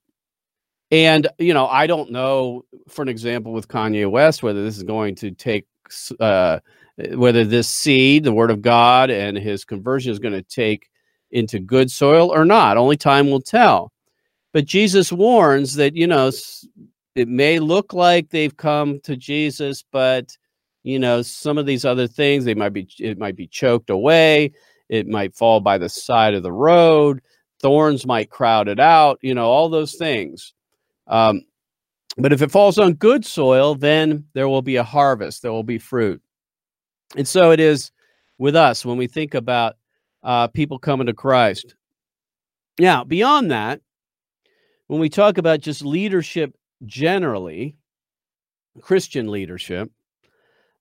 And 0.91 1.29
you 1.39 1.53
know, 1.53 1.67
I 1.67 1.87
don't 1.87 2.11
know, 2.11 2.65
for 2.89 3.03
an 3.03 3.09
example, 3.09 3.53
with 3.53 3.69
Kanye 3.69 4.11
West, 4.11 4.43
whether 4.43 4.65
this 4.65 4.77
is 4.77 4.83
going 4.83 5.15
to 5.17 5.31
take, 5.31 5.67
uh, 6.19 6.61
whether 7.15 7.45
this 7.45 7.69
seed, 7.69 8.25
the 8.25 8.33
Word 8.33 8.51
of 8.51 8.63
God, 8.63 9.11
and 9.11 9.37
his 9.37 9.65
conversion 9.65 10.13
is 10.13 10.19
going 10.19 10.35
to 10.35 10.43
take 10.43 10.89
into 11.31 11.59
good 11.59 11.91
soil 11.91 12.33
or 12.33 12.45
not. 12.45 12.77
Only 12.77 12.97
time 12.97 13.31
will 13.31 13.41
tell. 13.41 13.93
But 14.53 14.65
Jesus 14.65 15.13
warns 15.13 15.75
that 15.75 15.95
you 15.95 16.07
know 16.07 16.31
it 17.15 17.29
may 17.29 17.59
look 17.59 17.93
like 17.93 18.31
they've 18.31 18.57
come 18.57 19.01
to 19.01 19.17
Jesus, 19.17 19.85
but 19.93 20.37
you 20.85 20.99
know 20.99 21.21
some 21.21 21.59
of 21.59 21.67
these 21.67 21.85
other 21.85 22.07
things 22.07 22.45
they 22.45 22.55
might 22.55 22.73
be 22.73 22.89
it 22.99 23.19
might 23.19 23.37
be 23.37 23.47
choked 23.47 23.91
away. 23.91 24.53
It 24.89 25.07
might 25.07 25.35
fall 25.35 25.61
by 25.61 25.77
the 25.77 25.91
side 25.91 26.33
of 26.33 26.43
the 26.43 26.53
road. 26.53 27.21
Thorns 27.61 28.07
might 28.07 28.31
crowd 28.31 28.69
it 28.69 28.81
out. 28.81 29.19
You 29.21 29.35
know 29.35 29.51
all 29.51 29.69
those 29.69 29.97
things. 29.97 30.55
Um, 31.09 31.43
But 32.21 32.33
if 32.33 32.43
it 32.43 32.51
falls 32.51 32.79
on 32.79 32.95
good 32.95 33.25
soil, 33.25 33.77
then 33.77 34.25
there 34.35 34.49
will 34.49 34.63
be 34.63 34.77
a 34.77 34.83
harvest, 34.83 35.41
there 35.41 35.53
will 35.53 35.63
be 35.63 35.79
fruit. 35.79 36.21
And 37.17 37.27
so 37.27 37.53
it 37.53 37.61
is 37.61 37.93
with 38.39 38.57
us 38.57 38.85
when 38.85 38.99
we 38.99 39.07
think 39.07 39.35
about 39.35 39.77
uh, 40.25 40.49
people 40.49 40.79
coming 40.79 41.07
to 41.07 41.15
Christ. 41.15 41.77
Now, 42.81 43.05
beyond 43.05 43.51
that, 43.51 43.81
when 44.89 45.01
we 45.01 45.09
talk 45.09 45.39
about 45.39 45.61
just 45.61 45.85
leadership 45.85 46.55
generally, 46.87 47.77
Christian 48.81 49.31
leadership, 49.31 49.91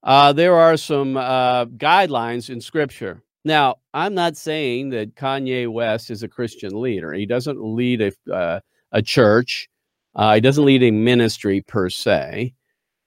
uh, 0.04 0.34
there 0.34 0.56
are 0.56 0.78
some 0.78 1.18
uh, 1.18 1.66
guidelines 1.66 2.50
in 2.50 2.62
Scripture. 2.62 3.22
Now, 3.44 3.76
I'm 3.94 4.16
not 4.16 4.38
saying 4.38 4.90
that 4.90 5.16
Kanye 5.16 5.72
West 5.72 6.10
is 6.10 6.24
a 6.24 6.28
Christian 6.28 6.82
leader. 6.82 7.14
He 7.14 7.26
doesn't 7.26 7.64
lead 7.64 8.02
a, 8.02 8.34
uh, 8.34 8.60
a 8.92 9.02
church, 9.02 9.70
uh, 10.18 10.34
he 10.34 10.42
doesn't 10.42 10.66
lead 10.66 10.84
a 10.84 10.92
ministry 10.92 11.62
per 11.62 11.90
se, 11.90 12.54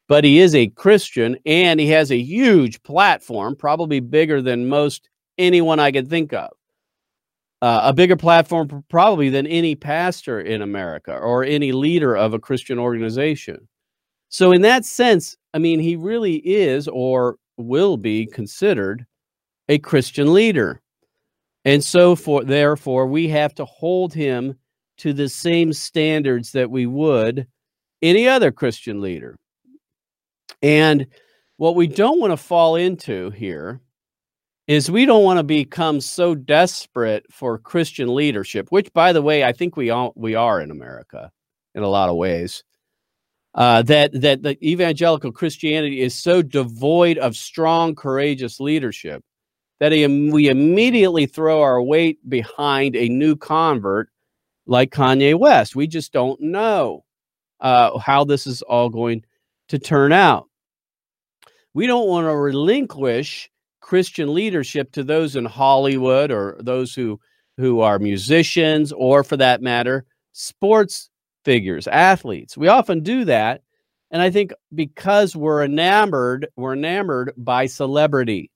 but 0.08 0.24
he 0.24 0.38
is 0.38 0.54
a 0.54 0.68
Christian 0.68 1.36
and 1.44 1.80
he 1.80 1.88
has 1.88 2.10
a 2.10 2.18
huge 2.18 2.82
platform, 2.84 3.56
probably 3.56 4.00
bigger 4.00 4.40
than 4.40 4.68
most 4.68 5.10
anyone 5.36 5.80
I 5.80 5.90
could 5.90 6.08
think 6.08 6.32
of. 6.32 6.50
Uh, 7.62 7.80
a 7.84 7.92
bigger 7.92 8.16
platform 8.16 8.84
probably 8.88 9.28
than 9.28 9.46
any 9.46 9.74
pastor 9.74 10.40
in 10.40 10.62
America 10.62 11.14
or 11.14 11.44
any 11.44 11.72
leader 11.72 12.16
of 12.16 12.32
a 12.32 12.38
Christian 12.38 12.78
organization. 12.78 13.68
So, 14.30 14.52
in 14.52 14.62
that 14.62 14.84
sense, 14.84 15.36
I 15.52 15.58
mean, 15.58 15.80
he 15.80 15.96
really 15.96 16.36
is 16.36 16.88
or 16.88 17.36
will 17.58 17.96
be 17.96 18.24
considered 18.24 19.04
a 19.68 19.78
Christian 19.78 20.32
leader. 20.32 20.80
And 21.64 21.84
so, 21.84 22.16
for 22.16 22.44
therefore, 22.44 23.06
we 23.06 23.28
have 23.28 23.54
to 23.56 23.64
hold 23.66 24.14
him 24.14 24.54
to 25.00 25.12
the 25.12 25.28
same 25.28 25.73
standards 25.73 26.52
that 26.52 26.71
we 26.71 26.87
would 26.87 27.47
any 28.02 28.28
other 28.28 28.50
Christian 28.50 29.00
leader. 29.00 29.37
And 30.62 31.07
what 31.57 31.75
we 31.75 31.87
don't 31.87 32.21
want 32.21 32.33
to 32.33 32.37
fall 32.37 32.76
into 32.76 33.30
here 33.30 33.80
is 34.66 34.90
we 34.90 35.04
don't 35.04 35.25
want 35.25 35.38
to 35.38 35.42
become 35.42 36.00
so 36.00 36.35
desperate 36.35 37.26
for 37.30 37.59
Christian 37.59 38.14
leadership, 38.14 38.69
which, 38.71 38.92
by 38.92 39.12
the 39.12 39.23
way, 39.23 39.42
I 39.45 39.52
think 39.52 39.76
we 39.76 39.90
all 39.90 40.12
we 40.16 40.35
are 40.35 40.61
in 40.61 40.71
America 40.71 41.30
in 41.75 41.83
a 41.83 41.88
lot 41.88 42.09
of 42.09 42.16
ways. 42.16 42.62
Uh, 43.54 43.83
that 43.83 44.12
that 44.21 44.42
the 44.42 44.57
evangelical 44.64 45.33
Christianity 45.33 46.00
is 46.00 46.14
so 46.14 46.40
devoid 46.40 47.19
of 47.19 47.37
strong, 47.37 47.95
courageous 47.95 48.61
leadership 48.61 49.25
that 49.80 49.92
we 49.92 50.49
immediately 50.49 51.26
throw 51.26 51.62
our 51.62 51.83
weight 51.83 52.19
behind 52.28 52.95
a 52.95 53.09
new 53.09 53.35
convert 53.35 54.09
like 54.70 54.90
Kanye 54.90 55.38
West. 55.38 55.76
We 55.76 55.86
just 55.86 56.12
don't 56.12 56.40
know 56.40 57.04
uh, 57.60 57.98
how 57.98 58.24
this 58.24 58.46
is 58.46 58.62
all 58.62 58.88
going 58.88 59.24
to 59.68 59.78
turn 59.78 60.12
out. 60.12 60.48
We 61.74 61.86
don't 61.86 62.08
want 62.08 62.26
to 62.26 62.36
relinquish 62.36 63.50
Christian 63.80 64.32
leadership 64.32 64.92
to 64.92 65.04
those 65.04 65.36
in 65.36 65.44
Hollywood 65.44 66.30
or 66.30 66.56
those 66.60 66.94
who 66.94 67.20
who 67.56 67.80
are 67.80 67.98
musicians 67.98 68.92
or 68.92 69.22
for 69.22 69.36
that 69.36 69.60
matter 69.60 70.06
sports 70.32 71.10
figures, 71.44 71.86
athletes. 71.86 72.56
We 72.56 72.68
often 72.68 73.02
do 73.02 73.24
that 73.26 73.62
and 74.10 74.20
I 74.20 74.30
think 74.30 74.52
because 74.74 75.36
we're 75.36 75.64
enamored, 75.64 76.48
we're 76.56 76.72
enamored 76.72 77.32
by 77.36 77.66
celebrity 77.66 78.50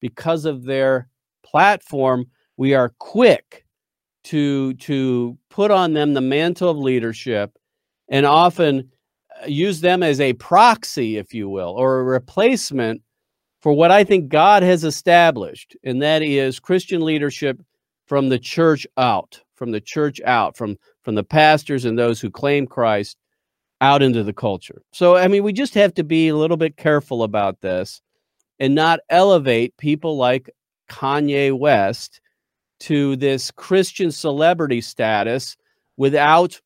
because 0.00 0.44
of 0.44 0.64
their 0.64 1.08
platform, 1.44 2.26
we 2.56 2.74
are 2.74 2.94
quick 2.98 3.63
to 4.24 4.74
to 4.74 5.38
put 5.50 5.70
on 5.70 5.92
them 5.92 6.14
the 6.14 6.20
mantle 6.20 6.70
of 6.70 6.78
leadership 6.78 7.56
and 8.08 8.26
often 8.26 8.90
uh, 9.42 9.46
use 9.46 9.80
them 9.80 10.02
as 10.02 10.20
a 10.20 10.32
proxy 10.34 11.16
if 11.16 11.32
you 11.32 11.48
will 11.48 11.70
or 11.70 12.00
a 12.00 12.04
replacement 12.04 13.02
for 13.60 13.72
what 13.72 13.90
I 13.90 14.04
think 14.04 14.28
God 14.28 14.62
has 14.62 14.84
established, 14.84 15.74
and 15.84 16.02
that 16.02 16.22
is 16.22 16.60
Christian 16.60 17.00
leadership 17.00 17.58
from 18.06 18.28
the 18.28 18.38
church 18.38 18.86
out, 18.98 19.40
from 19.54 19.70
the 19.70 19.80
church 19.80 20.20
out, 20.24 20.56
from 20.56 20.76
from 21.02 21.14
the 21.14 21.24
pastors 21.24 21.84
and 21.84 21.98
those 21.98 22.20
who 22.20 22.30
claim 22.30 22.66
Christ 22.66 23.16
out 23.80 24.02
into 24.02 24.22
the 24.22 24.32
culture. 24.32 24.82
So 24.92 25.16
I 25.16 25.28
mean, 25.28 25.44
we 25.44 25.52
just 25.52 25.74
have 25.74 25.94
to 25.94 26.04
be 26.04 26.28
a 26.28 26.36
little 26.36 26.56
bit 26.56 26.76
careful 26.76 27.22
about 27.22 27.60
this 27.60 28.02
and 28.58 28.74
not 28.74 29.00
elevate 29.10 29.76
people 29.76 30.16
like 30.16 30.50
Kanye 30.90 31.56
West 31.56 32.20
to 32.80 33.16
this 33.16 33.50
Christian 33.50 34.10
celebrity 34.10 34.80
status 34.80 35.56
without 35.96 36.60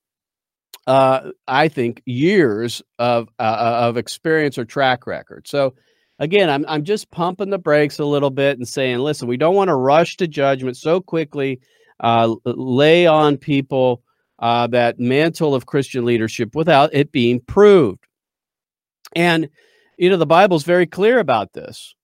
uh, 0.86 1.32
I 1.46 1.68
think 1.68 2.02
years 2.06 2.82
of 2.98 3.28
uh, 3.38 3.82
of 3.88 3.98
experience 3.98 4.56
or 4.56 4.64
track 4.64 5.06
record. 5.06 5.46
So 5.46 5.74
again, 6.18 6.48
I'm 6.48 6.64
I'm 6.66 6.82
just 6.84 7.10
pumping 7.10 7.50
the 7.50 7.58
brakes 7.58 7.98
a 7.98 8.04
little 8.06 8.30
bit 8.30 8.56
and 8.56 8.66
saying, 8.66 8.98
listen, 8.98 9.28
we 9.28 9.36
don't 9.36 9.54
want 9.54 9.68
to 9.68 9.74
rush 9.74 10.16
to 10.16 10.26
judgment 10.26 10.76
so 10.76 11.00
quickly. 11.00 11.60
Uh, 12.00 12.36
lay 12.44 13.06
on 13.06 13.36
people 13.36 14.02
uh, 14.38 14.66
that 14.68 14.98
mantle 14.98 15.54
of 15.54 15.66
Christian 15.66 16.04
leadership 16.04 16.54
without 16.54 16.94
it 16.94 17.12
being 17.12 17.40
proved. 17.40 18.06
And 19.14 19.50
you 19.98 20.08
know, 20.08 20.16
the 20.16 20.26
Bible's 20.26 20.64
very 20.64 20.86
clear 20.86 21.18
about 21.18 21.52
this. 21.52 21.94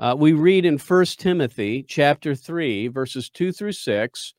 Uh, 0.00 0.14
we 0.16 0.32
read 0.32 0.64
in 0.64 0.78
First 0.78 1.18
Timothy 1.18 1.82
chapter 1.82 2.34
three, 2.34 2.86
verses 2.86 3.30
two 3.30 3.50
through 3.50 3.72
six. 3.72 4.32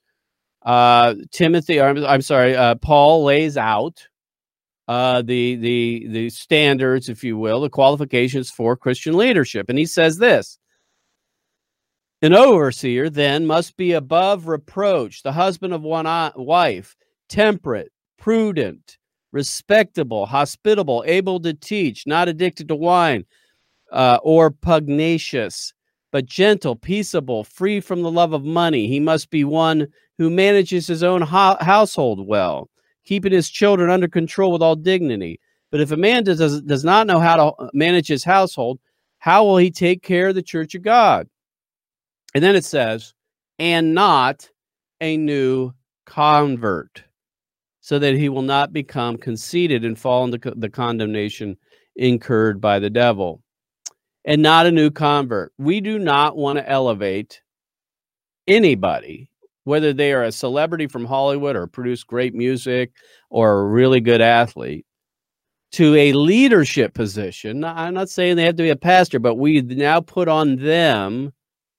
Uh, 0.66 1.16
Timothy, 1.32 1.82
I'm, 1.82 2.06
I'm 2.06 2.22
sorry, 2.22 2.56
uh, 2.56 2.76
Paul 2.76 3.26
lays 3.26 3.58
out 3.58 4.08
uh, 4.88 5.22
the 5.22 5.56
the 5.56 6.08
the 6.08 6.30
standards, 6.30 7.10
if 7.10 7.24
you 7.26 7.38
will, 7.38 7.62
the 7.62 7.70
qualifications 7.70 8.50
for 8.50 8.78
Christian 8.78 9.18
leadership. 9.18 9.70
And 9.70 9.78
he 9.78 9.86
says 9.86 10.18
this: 10.18 10.58
An 12.22 12.34
overseer 12.34 13.10
then 13.10 13.46
must 13.46 13.76
be 13.76 13.92
above 13.92 14.48
reproach, 14.48 15.24
the 15.24 15.34
husband 15.34 15.74
of 15.74 15.82
one 15.82 16.06
wife, 16.38 16.96
temperate, 17.28 17.92
prudent, 18.18 18.98
respectable, 19.34 20.26
hospitable, 20.26 21.04
able 21.06 21.42
to 21.42 21.54
teach, 21.54 22.08
not 22.08 22.30
addicted 22.30 22.70
to 22.70 22.76
wine 22.76 23.26
uh, 23.92 24.20
or 24.24 24.52
pugnacious, 24.52 25.74
but 26.12 26.26
gentle, 26.26 26.76
peaceable, 26.76 27.44
free 27.44 27.80
from 27.80 28.02
the 28.02 28.12
love 28.12 28.34
of 28.34 28.44
money. 28.44 28.88
He 28.88 29.00
must 29.00 29.30
be 29.30 29.44
one 29.44 29.88
who 30.18 30.30
manages 30.30 30.88
his 30.88 31.04
own 31.04 31.22
ho- 31.22 31.58
household 31.60 32.28
well 32.28 32.70
keeping 33.10 33.32
his 33.32 33.50
children 33.50 33.90
under 33.90 34.08
control 34.08 34.52
with 34.52 34.62
all 34.62 34.76
dignity. 34.76 35.40
But 35.72 35.82
if 35.82 35.92
a 35.92 35.98
man 35.98 36.24
does, 36.24 36.62
does 36.62 36.84
not 36.84 37.08
know 37.08 37.20
how 37.20 37.36
to 37.38 37.44
uh, 37.46 37.70
manage 37.74 38.08
his 38.08 38.24
household, 38.24 38.80
how 39.18 39.44
will 39.44 39.58
he 39.58 39.72
take 39.72 40.04
care 40.04 40.28
of 40.28 40.36
the 40.36 40.44
church 40.44 40.76
of 40.76 40.84
God? 40.84 41.28
And 42.36 42.44
then 42.44 42.56
it 42.56 42.66
says, 42.66 43.16
and 43.58 43.96
not 43.96 44.48
a 45.02 45.18
new 45.18 45.72
convert, 46.06 47.04
so 47.82 47.98
that 47.98 48.14
he 48.14 48.30
will 48.30 48.44
not 48.44 48.74
become 48.74 49.18
conceited 49.18 49.84
and 49.84 49.98
fall 49.98 50.24
into 50.24 50.54
the 50.56 50.70
condemnation 50.70 51.58
incurred 51.96 52.62
by 52.62 52.78
the 52.78 52.92
devil. 52.92 53.42
And 54.26 54.42
not 54.42 54.66
a 54.66 54.72
new 54.72 54.92
convert. 54.92 55.54
We 55.58 55.82
do 55.82 55.98
not 55.98 56.36
want 56.36 56.60
to 56.60 56.70
elevate 56.70 57.42
anybody 58.48 59.30
whether 59.64 59.94
they 59.94 60.12
are 60.14 60.24
a 60.24 60.32
celebrity 60.32 60.88
from 60.88 61.06
Hollywood 61.06 61.56
or 61.56 61.68
produce 61.68 62.04
great 62.04 62.34
music 62.34 62.92
or 63.30 63.60
a 63.60 63.68
really 63.68 64.02
good 64.02 64.22
athlete, 64.22 64.86
to 65.74 65.96
a 65.96 66.14
leadership 66.14 66.96
position. 66.96 67.64
I'm 67.64 67.94
not 67.94 68.10
saying 68.10 68.36
they 68.36 68.46
have 68.46 68.56
to 68.56 68.64
be 68.64 68.72
a 68.72 68.76
pastor, 68.76 69.20
but 69.20 69.36
we 69.36 69.62
now 69.62 70.02
put 70.02 70.28
on 70.28 70.56
them 70.56 71.32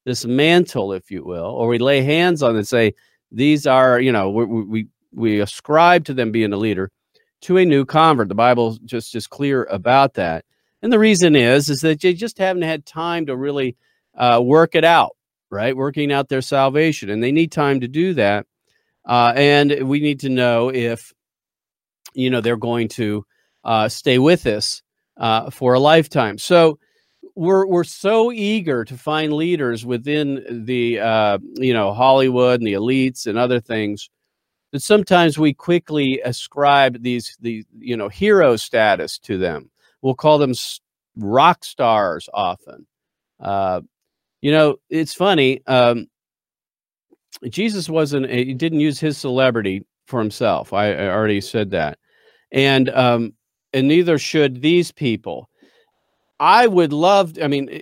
this 0.05 0.25
mantle, 0.25 0.93
if 0.93 1.11
you 1.11 1.25
will, 1.25 1.47
or 1.47 1.67
we 1.67 1.79
lay 1.79 2.03
hands 2.03 2.43
on 2.43 2.55
and 2.55 2.69
say, 2.69 2.95
these 3.33 3.67
are, 3.67 4.01
you 4.01 4.13
know, 4.13 4.31
we, 4.31 4.45
we, 4.45 4.87
we 5.13 5.41
ascribe 5.41 6.05
to 6.05 6.15
them 6.15 6.31
being 6.31 6.53
a 6.53 6.57
leader 6.57 6.93
to 7.43 7.57
a 7.57 7.65
new 7.65 7.85
convert. 7.85 8.29
The 8.29 8.35
Bible 8.37 8.79
just 8.85 9.17
is 9.17 9.27
clear 9.27 9.65
about 9.65 10.15
that. 10.15 10.45
And 10.83 10.93
the 10.93 10.99
reason 10.99 11.37
is, 11.37 11.69
is 11.69 11.81
that 11.81 12.01
they 12.01 12.15
just 12.15 12.39
haven't 12.39 12.63
had 12.63 12.87
time 12.87 13.27
to 13.27 13.37
really 13.37 13.77
uh, 14.17 14.41
work 14.43 14.75
it 14.75 14.85
out 14.85 15.17
right? 15.51 15.77
Working 15.77 16.13
out 16.13 16.29
their 16.29 16.43
salvation. 16.43 17.11
And 17.11 17.23
they 17.23 17.33
need 17.33 17.53
time 17.53 17.81
to 17.81 17.89
do 17.89 18.15
that. 18.15 18.47
Uh, 19.05 19.33
and 19.35 19.89
we 19.89 20.01
need 20.01 20.21
to 20.21 20.29
know 20.29 20.71
if, 20.73 21.13
you 22.15 22.31
know, 22.31 22.41
they're 22.41 22.57
going 22.57 22.89
to 22.89 23.25
uh, 23.65 23.89
stay 23.89 24.19
with 24.19 24.47
us 24.47 24.83
uh, 25.17 25.51
for 25.51 25.75
a 25.75 25.81
lifetime. 25.81 26.39
So 26.39 26.79
we're, 27.35 27.67
we're 27.67 27.85
so 27.85 28.31
eager 28.33 28.85
to 28.85 28.97
find 28.97 29.33
leaders 29.33 29.85
within 29.85 30.65
the, 30.67 31.01
uh, 31.01 31.39
you 31.55 31.75
know, 31.75 31.93
Hollywood 31.93 32.61
and 32.61 32.67
the 32.67 32.75
elites 32.75 33.27
and 33.27 33.37
other 33.37 33.61
things 33.61 34.09
that 34.73 34.83
sometimes 34.83 35.39
we 35.39 35.53
quickly 35.53 36.21
ascribe 36.25 37.03
these, 37.03 37.37
the, 37.41 37.65
you 37.77 37.97
know, 37.97 38.09
hero 38.09 38.57
status 38.57 39.19
to 39.21 39.39
them. 39.39 39.70
We'll 40.03 40.15
call 40.15 40.39
them 40.39 40.55
rock 41.17 41.65
stars 41.65 42.29
often. 42.33 42.87
Uh, 43.39 43.83
you 44.41 44.53
know, 44.53 44.77
it's 44.89 45.15
funny. 45.15 45.61
Um, 45.67 46.07
Jesus 47.49 47.89
wasn't, 47.89 48.31
he 48.31 48.55
didn't 48.55 48.81
use 48.81 48.99
his 48.99 49.19
celebrity 49.19 49.85
for 50.07 50.19
himself. 50.19 50.73
I, 50.73 50.93
I 50.93 51.09
already 51.09 51.41
said 51.41 51.71
that. 51.71 51.99
And 52.53 52.89
um, 52.91 53.35
and 53.73 53.87
neither 53.87 54.19
should 54.19 54.61
these 54.61 54.91
people. 54.91 55.49
I 56.41 56.67
would 56.67 56.93
love. 56.93 57.39
I 57.43 57.47
mean, 57.47 57.81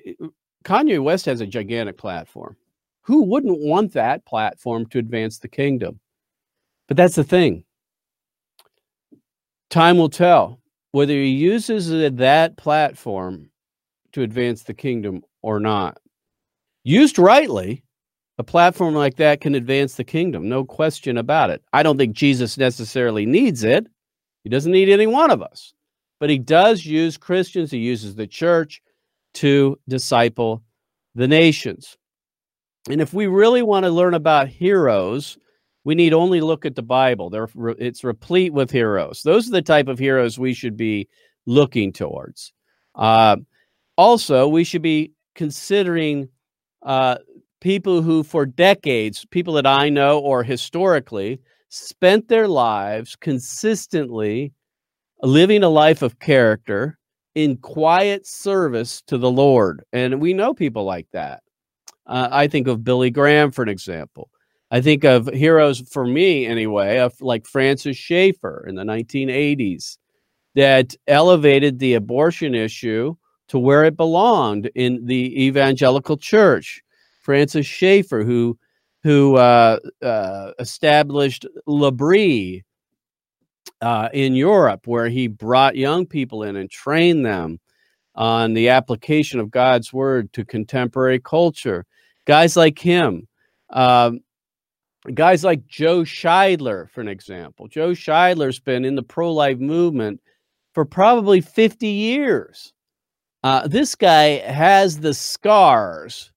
Kanye 0.64 1.02
West 1.02 1.26
has 1.26 1.40
a 1.40 1.46
gigantic 1.46 1.96
platform. 1.96 2.56
Who 3.02 3.22
wouldn't 3.22 3.58
want 3.60 3.94
that 3.94 4.26
platform 4.26 4.86
to 4.86 4.98
advance 4.98 5.38
the 5.38 5.48
kingdom? 5.48 6.00
But 6.88 6.96
that's 6.96 7.14
the 7.14 7.24
thing. 7.24 7.64
Time 9.70 9.96
will 9.96 10.10
tell 10.10 10.60
whether 10.92 11.12
he 11.12 11.28
uses 11.28 11.88
that 12.16 12.56
platform 12.56 13.50
to 14.12 14.22
advance 14.22 14.62
the 14.62 14.74
kingdom 14.74 15.22
or 15.42 15.60
not. 15.60 15.98
Used 16.84 17.18
rightly, 17.18 17.82
a 18.38 18.44
platform 18.44 18.94
like 18.94 19.16
that 19.16 19.40
can 19.40 19.54
advance 19.54 19.96
the 19.96 20.04
kingdom, 20.04 20.48
no 20.48 20.64
question 20.64 21.18
about 21.18 21.50
it. 21.50 21.62
I 21.72 21.82
don't 21.82 21.98
think 21.98 22.14
Jesus 22.14 22.56
necessarily 22.56 23.26
needs 23.26 23.64
it. 23.64 23.86
He 24.44 24.50
doesn't 24.50 24.72
need 24.72 24.88
any 24.88 25.06
one 25.06 25.30
of 25.30 25.42
us, 25.42 25.74
but 26.20 26.30
he 26.30 26.38
does 26.38 26.86
use 26.86 27.16
Christians, 27.16 27.70
he 27.70 27.78
uses 27.78 28.14
the 28.14 28.26
church 28.26 28.80
to 29.34 29.78
disciple 29.88 30.62
the 31.14 31.28
nations. 31.28 31.96
And 32.88 33.00
if 33.00 33.12
we 33.12 33.26
really 33.26 33.62
want 33.62 33.84
to 33.84 33.90
learn 33.90 34.14
about 34.14 34.48
heroes, 34.48 35.36
we 35.84 35.94
need 35.94 36.12
only 36.12 36.40
look 36.40 36.66
at 36.66 36.74
the 36.74 36.82
Bible. 36.82 37.30
They're, 37.30 37.48
it's 37.78 38.04
replete 38.04 38.52
with 38.52 38.70
heroes. 38.70 39.22
Those 39.22 39.48
are 39.48 39.52
the 39.52 39.62
type 39.62 39.88
of 39.88 39.98
heroes 39.98 40.38
we 40.38 40.54
should 40.54 40.76
be 40.76 41.08
looking 41.46 41.92
towards. 41.92 42.52
Uh, 42.94 43.36
also, 43.96 44.48
we 44.48 44.64
should 44.64 44.82
be 44.82 45.12
considering 45.34 46.28
uh, 46.82 47.16
people 47.60 48.02
who, 48.02 48.22
for 48.22 48.46
decades, 48.46 49.24
people 49.30 49.54
that 49.54 49.66
I 49.66 49.88
know 49.88 50.18
or 50.18 50.42
historically, 50.42 51.40
spent 51.68 52.28
their 52.28 52.48
lives 52.48 53.16
consistently 53.16 54.52
living 55.22 55.62
a 55.62 55.68
life 55.68 56.02
of 56.02 56.18
character 56.18 56.98
in 57.34 57.56
quiet 57.56 58.26
service 58.26 59.02
to 59.02 59.18
the 59.18 59.30
Lord. 59.30 59.84
And 59.92 60.20
we 60.20 60.32
know 60.32 60.54
people 60.54 60.84
like 60.84 61.06
that. 61.12 61.42
Uh, 62.06 62.28
I 62.30 62.48
think 62.48 62.66
of 62.68 62.84
Billy 62.84 63.10
Graham, 63.10 63.50
for 63.50 63.62
an 63.62 63.68
example. 63.68 64.30
I 64.70 64.80
think 64.80 65.04
of 65.04 65.26
heroes 65.28 65.80
for 65.80 66.06
me 66.06 66.46
anyway, 66.46 66.98
of 66.98 67.18
like 67.20 67.46
Francis 67.46 67.96
Schaeffer 67.96 68.66
in 68.68 68.74
the 68.74 68.82
1980s 68.82 69.96
that 70.54 70.94
elevated 71.06 71.78
the 71.78 71.94
abortion 71.94 72.54
issue 72.54 73.14
to 73.48 73.58
where 73.58 73.84
it 73.84 73.96
belonged 73.96 74.70
in 74.74 75.04
the 75.06 75.46
evangelical 75.46 76.16
church. 76.16 76.82
Francis 77.22 77.66
Schaeffer, 77.66 78.24
who 78.24 78.58
who 79.02 79.36
uh, 79.36 79.78
uh, 80.02 80.52
established 80.58 81.46
L'Abri 81.66 82.64
uh, 83.80 84.08
in 84.12 84.34
Europe, 84.34 84.86
where 84.86 85.08
he 85.08 85.28
brought 85.28 85.76
young 85.76 86.04
people 86.04 86.42
in 86.42 86.56
and 86.56 86.70
trained 86.70 87.24
them 87.24 87.60
on 88.16 88.54
the 88.54 88.68
application 88.68 89.38
of 89.38 89.50
God's 89.50 89.92
word 89.92 90.32
to 90.32 90.44
contemporary 90.44 91.20
culture. 91.20 91.86
Guys 92.24 92.56
like 92.56 92.78
him, 92.78 93.28
um, 93.70 94.20
guys 95.14 95.44
like 95.44 95.66
Joe 95.66 96.00
Scheidler, 96.00 96.88
for 96.90 97.00
an 97.00 97.08
example. 97.08 97.68
Joe 97.68 97.90
Scheidler's 97.90 98.58
been 98.58 98.84
in 98.84 98.94
the 98.94 99.02
pro 99.02 99.32
life 99.32 99.58
movement 99.58 100.20
for 100.74 100.84
probably 100.84 101.40
50 101.40 101.86
years. 101.86 102.72
Uh, 103.42 103.68
this 103.68 103.94
guy 103.94 104.38
has 104.38 104.98
the 104.98 105.14
scars 105.14 106.32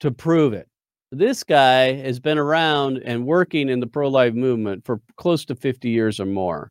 to 0.00 0.10
prove 0.10 0.52
it. 0.52 0.68
This 1.12 1.42
guy 1.42 1.92
has 1.92 2.20
been 2.20 2.38
around 2.38 2.98
and 3.04 3.26
working 3.26 3.68
in 3.68 3.80
the 3.80 3.86
pro 3.86 4.08
life 4.08 4.34
movement 4.34 4.84
for 4.84 5.00
close 5.16 5.44
to 5.46 5.56
50 5.56 5.88
years 5.88 6.20
or 6.20 6.26
more, 6.26 6.70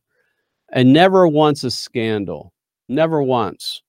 and 0.72 0.92
never 0.92 1.28
once 1.28 1.62
a 1.64 1.70
scandal. 1.70 2.52
Never 2.88 3.22
once. 3.22 3.82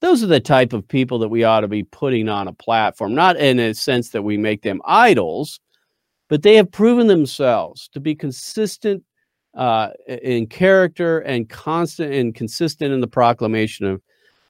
Those 0.00 0.24
are 0.24 0.28
the 0.28 0.40
type 0.40 0.72
of 0.72 0.88
people 0.88 1.18
that 1.20 1.28
we 1.28 1.44
ought 1.44 1.60
to 1.60 1.68
be 1.68 1.84
putting 1.84 2.28
on 2.28 2.48
a 2.48 2.52
platform, 2.52 3.14
not 3.14 3.36
in 3.36 3.60
a 3.60 3.74
sense 3.74 4.10
that 4.10 4.22
we 4.22 4.36
make 4.36 4.62
them 4.62 4.80
idols, 4.84 5.60
but 6.32 6.40
they 6.40 6.54
have 6.54 6.72
proven 6.72 7.08
themselves 7.08 7.90
to 7.92 8.00
be 8.00 8.14
consistent 8.14 9.04
uh, 9.52 9.90
in 10.08 10.46
character 10.46 11.18
and 11.18 11.46
constant 11.46 12.10
and 12.10 12.34
consistent 12.34 12.90
in 12.90 13.02
the 13.02 13.06
proclamation 13.06 13.84
of, 13.84 14.00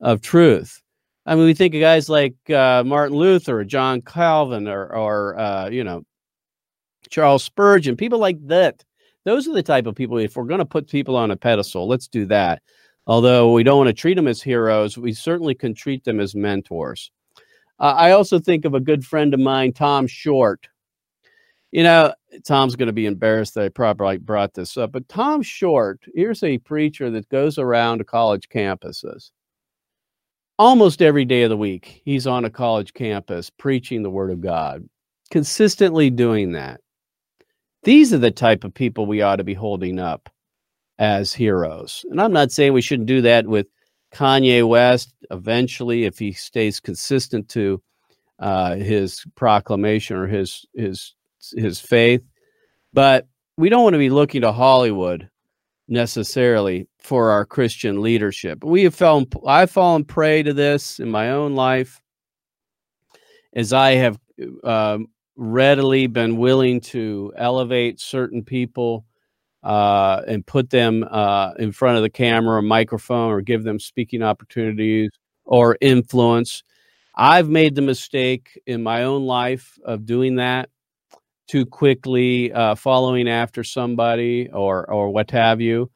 of 0.00 0.20
truth. 0.20 0.80
I 1.26 1.34
mean, 1.34 1.44
we 1.44 1.54
think 1.54 1.74
of 1.74 1.80
guys 1.80 2.08
like 2.08 2.36
uh, 2.48 2.84
Martin 2.86 3.16
Luther 3.16 3.58
or 3.58 3.64
John 3.64 4.00
Calvin 4.00 4.68
or, 4.68 4.94
or 4.94 5.36
uh, 5.36 5.70
you 5.70 5.82
know, 5.82 6.04
Charles 7.10 7.42
Spurgeon, 7.42 7.96
people 7.96 8.20
like 8.20 8.38
that. 8.46 8.84
Those 9.24 9.48
are 9.48 9.52
the 9.52 9.60
type 9.60 9.86
of 9.86 9.96
people, 9.96 10.18
if 10.18 10.36
we're 10.36 10.44
going 10.44 10.60
to 10.60 10.64
put 10.64 10.88
people 10.88 11.16
on 11.16 11.32
a 11.32 11.36
pedestal, 11.36 11.88
let's 11.88 12.06
do 12.06 12.26
that. 12.26 12.62
Although 13.08 13.52
we 13.52 13.64
don't 13.64 13.78
want 13.78 13.88
to 13.88 13.92
treat 13.92 14.14
them 14.14 14.28
as 14.28 14.40
heroes, 14.40 14.96
we 14.96 15.12
certainly 15.12 15.56
can 15.56 15.74
treat 15.74 16.04
them 16.04 16.20
as 16.20 16.36
mentors. 16.36 17.10
Uh, 17.80 17.94
I 17.96 18.12
also 18.12 18.38
think 18.38 18.64
of 18.64 18.74
a 18.74 18.80
good 18.80 19.04
friend 19.04 19.34
of 19.34 19.40
mine, 19.40 19.72
Tom 19.72 20.06
Short, 20.06 20.68
you 21.72 21.82
know, 21.82 22.14
Tom's 22.44 22.76
going 22.76 22.88
to 22.88 22.92
be 22.92 23.06
embarrassed 23.06 23.54
that 23.54 23.64
I 23.64 23.68
probably 23.70 24.18
brought 24.18 24.54
this 24.54 24.76
up, 24.76 24.92
but 24.92 25.08
Tom 25.08 25.42
Short, 25.42 26.00
here's 26.14 26.42
a 26.42 26.58
preacher 26.58 27.11
that 27.11 27.28
goes 27.30 27.58
around 27.58 27.98
to 27.98 28.04
college 28.04 28.48
campuses. 28.48 29.30
Almost 30.58 31.02
every 31.02 31.24
day 31.24 31.42
of 31.42 31.50
the 31.50 31.56
week, 31.56 32.02
he's 32.04 32.26
on 32.26 32.44
a 32.44 32.50
college 32.50 32.92
campus 32.92 33.50
preaching 33.50 34.02
the 34.02 34.11
word 34.11 34.30
of 34.30 34.42
God, 34.42 34.87
consistently 35.30 36.11
doing 36.11 36.52
that. 36.52 36.80
These 37.85 38.12
are 38.12 38.18
the 38.18 38.30
type 38.30 38.62
of 38.62 38.74
people 38.74 39.06
we 39.06 39.22
ought 39.22 39.37
to 39.37 39.44
be 39.44 39.54
holding 39.54 39.98
up 39.98 40.28
as 40.98 41.32
heroes. 41.32 42.04
And 42.11 42.20
I'm 42.20 42.32
not 42.32 42.52
saying 42.52 42.74
we 42.74 42.82
shouldn't 42.82 43.08
do 43.08 43.22
that 43.22 43.46
with 43.46 43.66
Kanye 44.14 44.68
West 44.68 45.14
eventually 45.30 46.04
if 46.04 46.18
he 46.18 46.32
stays 46.32 46.80
consistent 46.80 47.48
to 47.48 47.82
uh, 48.38 48.76
his 48.76 49.24
proclamation 49.35 50.16
or 50.16 50.26
his 50.26 50.66
his 50.74 51.14
his 51.57 51.81
faith, 51.81 52.22
but 52.92 53.26
we 53.57 53.68
don't 53.68 53.83
want 53.83 53.94
to 53.94 53.98
be 53.98 54.11
looking 54.11 54.42
to 54.42 54.52
Hollywood 54.52 55.28
necessarily 55.88 56.88
for 56.98 57.31
our 57.31 57.44
Christian 57.44 58.00
leadership. 58.00 58.64
We 58.64 58.85
have 58.85 58.94
fallen, 58.94 59.26
I've 59.46 59.70
fallen 59.70 60.05
prey 60.05 60.42
to 60.42 60.52
this 60.52 61.00
in 61.00 61.11
my 61.11 61.31
own 61.31 61.55
life 61.55 62.00
as 63.55 63.72
I 63.72 63.92
have 63.92 64.18
um, 64.64 65.09
readily 65.37 66.07
been 66.07 66.37
willing 66.37 66.81
to 66.81 67.33
elevate 67.37 68.00
certain 68.00 68.42
people 68.42 69.05
uh, 69.62 70.22
and 70.26 70.46
put 70.46 70.70
them 70.70 71.05
uh, 71.11 71.52
in 71.59 71.72
front 71.72 71.96
of 71.96 72.02
the 72.02 72.11
camera 72.11 72.59
or 72.59 72.62
microphone 72.62 73.31
or 73.31 73.40
give 73.40 73.62
them 73.62 73.78
speaking 73.78 74.22
opportunities 74.22 75.11
or 75.44 75.76
influence. 75.81 76.62
I've 77.14 77.48
made 77.48 77.74
the 77.74 77.83
mistake 77.83 78.61
in 78.66 78.83
my 78.83 79.05
own 79.05 79.24
life 79.24 79.78
of 79.85 80.07
doing 80.07 80.37
that 80.37 80.70
too 81.48 81.66
quickly 81.66 82.52
uh, 82.52 82.74
following 82.74 83.28
after 83.28 83.64
somebody 83.64 84.48
or 84.52 84.90
or 84.90 85.11
what 85.11 85.31
have 85.31 85.61
you. 85.61 85.90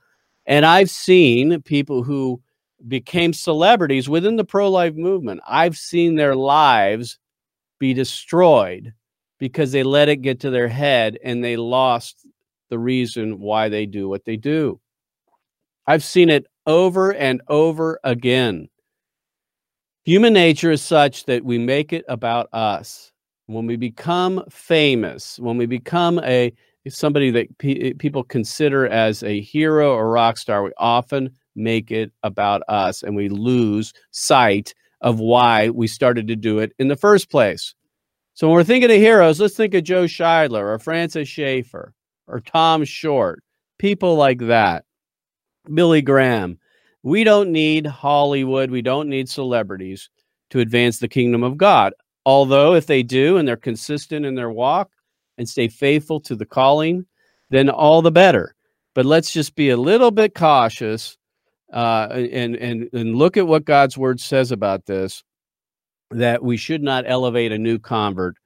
And 0.47 0.65
I've 0.65 0.91
seen 0.91 1.63
people 1.63 2.03
who 2.03 2.41
became 2.87 3.33
celebrities 3.33 4.09
within 4.09 4.37
the 4.37 4.45
pro 4.45 4.71
life 4.71 4.95
movement. 4.95 5.41
I've 5.47 5.77
seen 5.77 6.15
their 6.15 6.37
lives 6.37 7.19
be 7.79 7.95
destroyed 7.95 8.93
because 9.39 9.73
they 9.73 9.83
let 9.83 10.09
it 10.09 10.23
get 10.23 10.41
to 10.41 10.51
their 10.51 10.69
head 10.69 11.19
and 11.23 11.43
they 11.43 11.57
lost 11.57 12.27
the 12.71 12.79
reason 12.79 13.39
why 13.41 13.69
they 13.69 13.87
do 13.87 14.09
what 14.09 14.25
they 14.25 14.37
do. 14.37 14.81
I've 15.87 16.05
seen 16.05 16.31
it 16.31 16.47
over 16.67 17.15
and 17.15 17.43
over 17.49 18.01
again. 18.03 18.69
Human 20.05 20.33
nature 20.33 20.71
is 20.71 20.83
such 20.83 21.25
that 21.25 21.45
we 21.45 21.59
make 21.59 21.93
it 21.93 22.05
about 22.09 22.49
us 22.53 23.13
when 23.47 23.67
we 23.67 23.77
become 23.77 24.45
famous, 24.51 25.39
when 25.39 25.57
we 25.57 25.67
become 25.67 26.21
a 26.25 26.53
somebody 26.89 27.31
that 27.33 27.59
pe- 27.59 27.91
eh, 27.91 27.93
people 27.99 28.23
consider 28.23 28.87
as 28.87 29.23
a 29.23 29.41
hero 29.41 29.93
or 29.93 30.11
rock 30.11 30.39
star, 30.39 30.63
we 30.63 30.71
often 30.79 31.31
make 31.57 31.91
it 31.91 32.13
about 32.23 32.63
us 32.69 33.03
and 33.03 33.17
we 33.17 33.29
lose 33.29 33.93
sight 34.13 34.73
of 35.01 35.19
why 35.19 35.69
we 35.71 35.87
started 35.87 36.29
to 36.29 36.37
do 36.37 36.59
it 36.61 36.73
in 36.79 36.89
the 36.89 36.97
first 36.97 37.31
place. 37.31 37.75
So 38.35 38.47
when 38.47 38.55
we're 38.55 38.65
thinking 38.65 38.91
of 38.91 38.97
heroes, 38.99 39.41
let's 39.41 39.57
think 39.57 39.75
of 39.75 39.85
Joe 39.85 40.05
Scheidler 40.05 40.63
or 40.63 40.79
Francis 40.79 41.29
Schaeffer 41.29 41.93
or 42.27 42.41
Tom 42.41 42.85
Short, 42.85 43.43
people 43.79 44.15
like 44.17 44.41
that. 44.41 44.85
Billy 45.73 46.03
Graham. 46.03 46.59
We 47.03 47.25
don't 47.25 47.51
need 47.51 47.87
Hollywood. 47.87 48.71
We 48.71 48.83
don't 48.83 49.09
need 49.09 49.29
celebrities 49.29 50.11
to 50.51 50.61
advance 50.61 50.99
the 50.99 51.09
kingdom 51.09 51.43
of 51.43 51.57
God. 51.57 51.93
Although, 52.27 52.75
if 52.75 52.87
they 52.87 53.05
do 53.05 53.37
and 53.37 53.47
they're 53.47 53.57
consistent 53.57 54.27
in 54.27 54.35
their 54.35 54.51
walk 54.51 54.91
and 55.39 55.49
stay 55.49 55.69
faithful 55.69 56.21
to 56.21 56.35
the 56.35 56.45
calling, 56.45 57.07
then 57.51 57.71
all 57.71 58.03
the 58.03 58.11
better. 58.11 58.57
But 58.97 59.07
let's 59.07 59.33
just 59.33 59.55
be 59.55 59.71
a 59.71 59.77
little 59.77 60.11
bit 60.11 60.35
cautious 60.35 61.17
uh, 61.73 62.09
and, 62.11 62.57
and, 62.57 62.89
and 62.93 63.15
look 63.15 63.37
at 63.37 63.47
what 63.47 63.65
God's 63.65 63.97
word 63.97 64.21
says 64.21 64.51
about 64.51 64.87
this 64.87 65.23
that 66.11 66.43
we 66.43 66.57
should 66.57 66.83
not 66.83 67.05
elevate 67.07 67.53
a 67.53 67.59
new 67.59 67.79
convert 67.79 68.37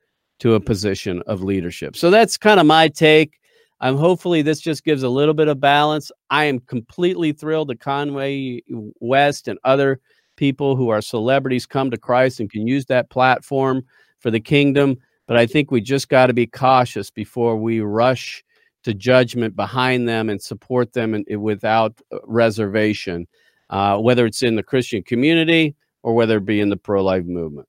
to 0.40 0.54
a 0.54 0.60
position 0.60 1.22
of 1.26 1.42
leadership. 1.42 1.96
So 1.96 2.10
that's 2.10 2.36
kind 2.36 2.60
of 2.60 2.66
my 2.66 2.88
take. 2.88 3.38
I'm 3.80 3.96
hopefully 3.96 4.42
this 4.42 4.60
just 4.60 4.84
gives 4.84 5.02
a 5.02 5.08
little 5.08 5.34
bit 5.34 5.48
of 5.48 5.58
balance. 5.58 6.12
I 6.28 6.44
am 6.44 6.60
completely 6.60 7.32
thrilled 7.32 7.68
that 7.68 7.80
Kanye 7.80 8.60
West 9.00 9.48
and 9.48 9.58
other 9.64 10.00
people 10.40 10.74
who 10.74 10.88
are 10.88 11.00
celebrities 11.02 11.66
come 11.66 11.90
to 11.90 11.98
Christ 11.98 12.40
and 12.40 12.50
can 12.50 12.66
use 12.66 12.86
that 12.86 13.10
platform 13.10 13.84
for 14.20 14.30
the 14.30 14.40
kingdom. 14.40 14.96
But 15.26 15.36
I 15.36 15.44
think 15.44 15.70
we 15.70 15.82
just 15.82 16.08
got 16.08 16.28
to 16.28 16.32
be 16.32 16.46
cautious 16.46 17.10
before 17.10 17.58
we 17.58 17.80
rush 17.80 18.42
to 18.84 18.94
judgment 18.94 19.54
behind 19.54 20.08
them 20.08 20.30
and 20.30 20.40
support 20.40 20.94
them 20.94 21.14
in, 21.14 21.26
without 21.42 22.00
uh, 22.10 22.16
reservation, 22.24 23.28
uh, 23.68 23.98
whether 23.98 24.24
it's 24.24 24.42
in 24.42 24.56
the 24.56 24.62
Christian 24.62 25.02
community 25.02 25.76
or 26.02 26.14
whether 26.14 26.38
it 26.38 26.46
be 26.46 26.62
in 26.62 26.70
the 26.70 26.76
pro 26.78 27.04
life 27.04 27.26
movement. 27.26 27.68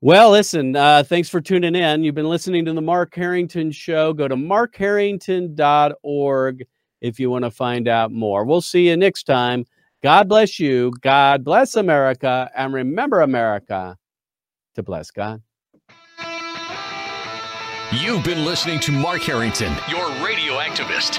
Well, 0.00 0.32
listen, 0.32 0.74
uh, 0.74 1.04
thanks 1.04 1.28
for 1.28 1.40
tuning 1.40 1.76
in. 1.76 2.02
You've 2.02 2.16
been 2.16 2.28
listening 2.28 2.64
to 2.64 2.72
the 2.72 2.82
Mark 2.82 3.14
Harrington 3.14 3.70
Show. 3.70 4.12
Go 4.12 4.26
to 4.26 4.34
markharrington.org 4.34 6.66
if 7.00 7.20
you 7.20 7.30
want 7.30 7.44
to 7.44 7.50
find 7.52 7.86
out 7.86 8.10
more. 8.10 8.44
We'll 8.44 8.60
see 8.60 8.88
you 8.88 8.96
next 8.96 9.22
time. 9.22 9.66
God 10.02 10.28
bless 10.28 10.58
you. 10.58 10.92
God 11.00 11.44
bless 11.44 11.76
America. 11.76 12.50
And 12.56 12.72
remember, 12.72 13.20
America, 13.20 13.96
to 14.74 14.82
bless 14.82 15.10
God. 15.10 15.42
You've 17.92 18.24
been 18.24 18.44
listening 18.44 18.78
to 18.80 18.92
Mark 18.92 19.22
Harrington, 19.22 19.74
your 19.88 20.06
radio 20.24 20.54
activist. 20.58 21.18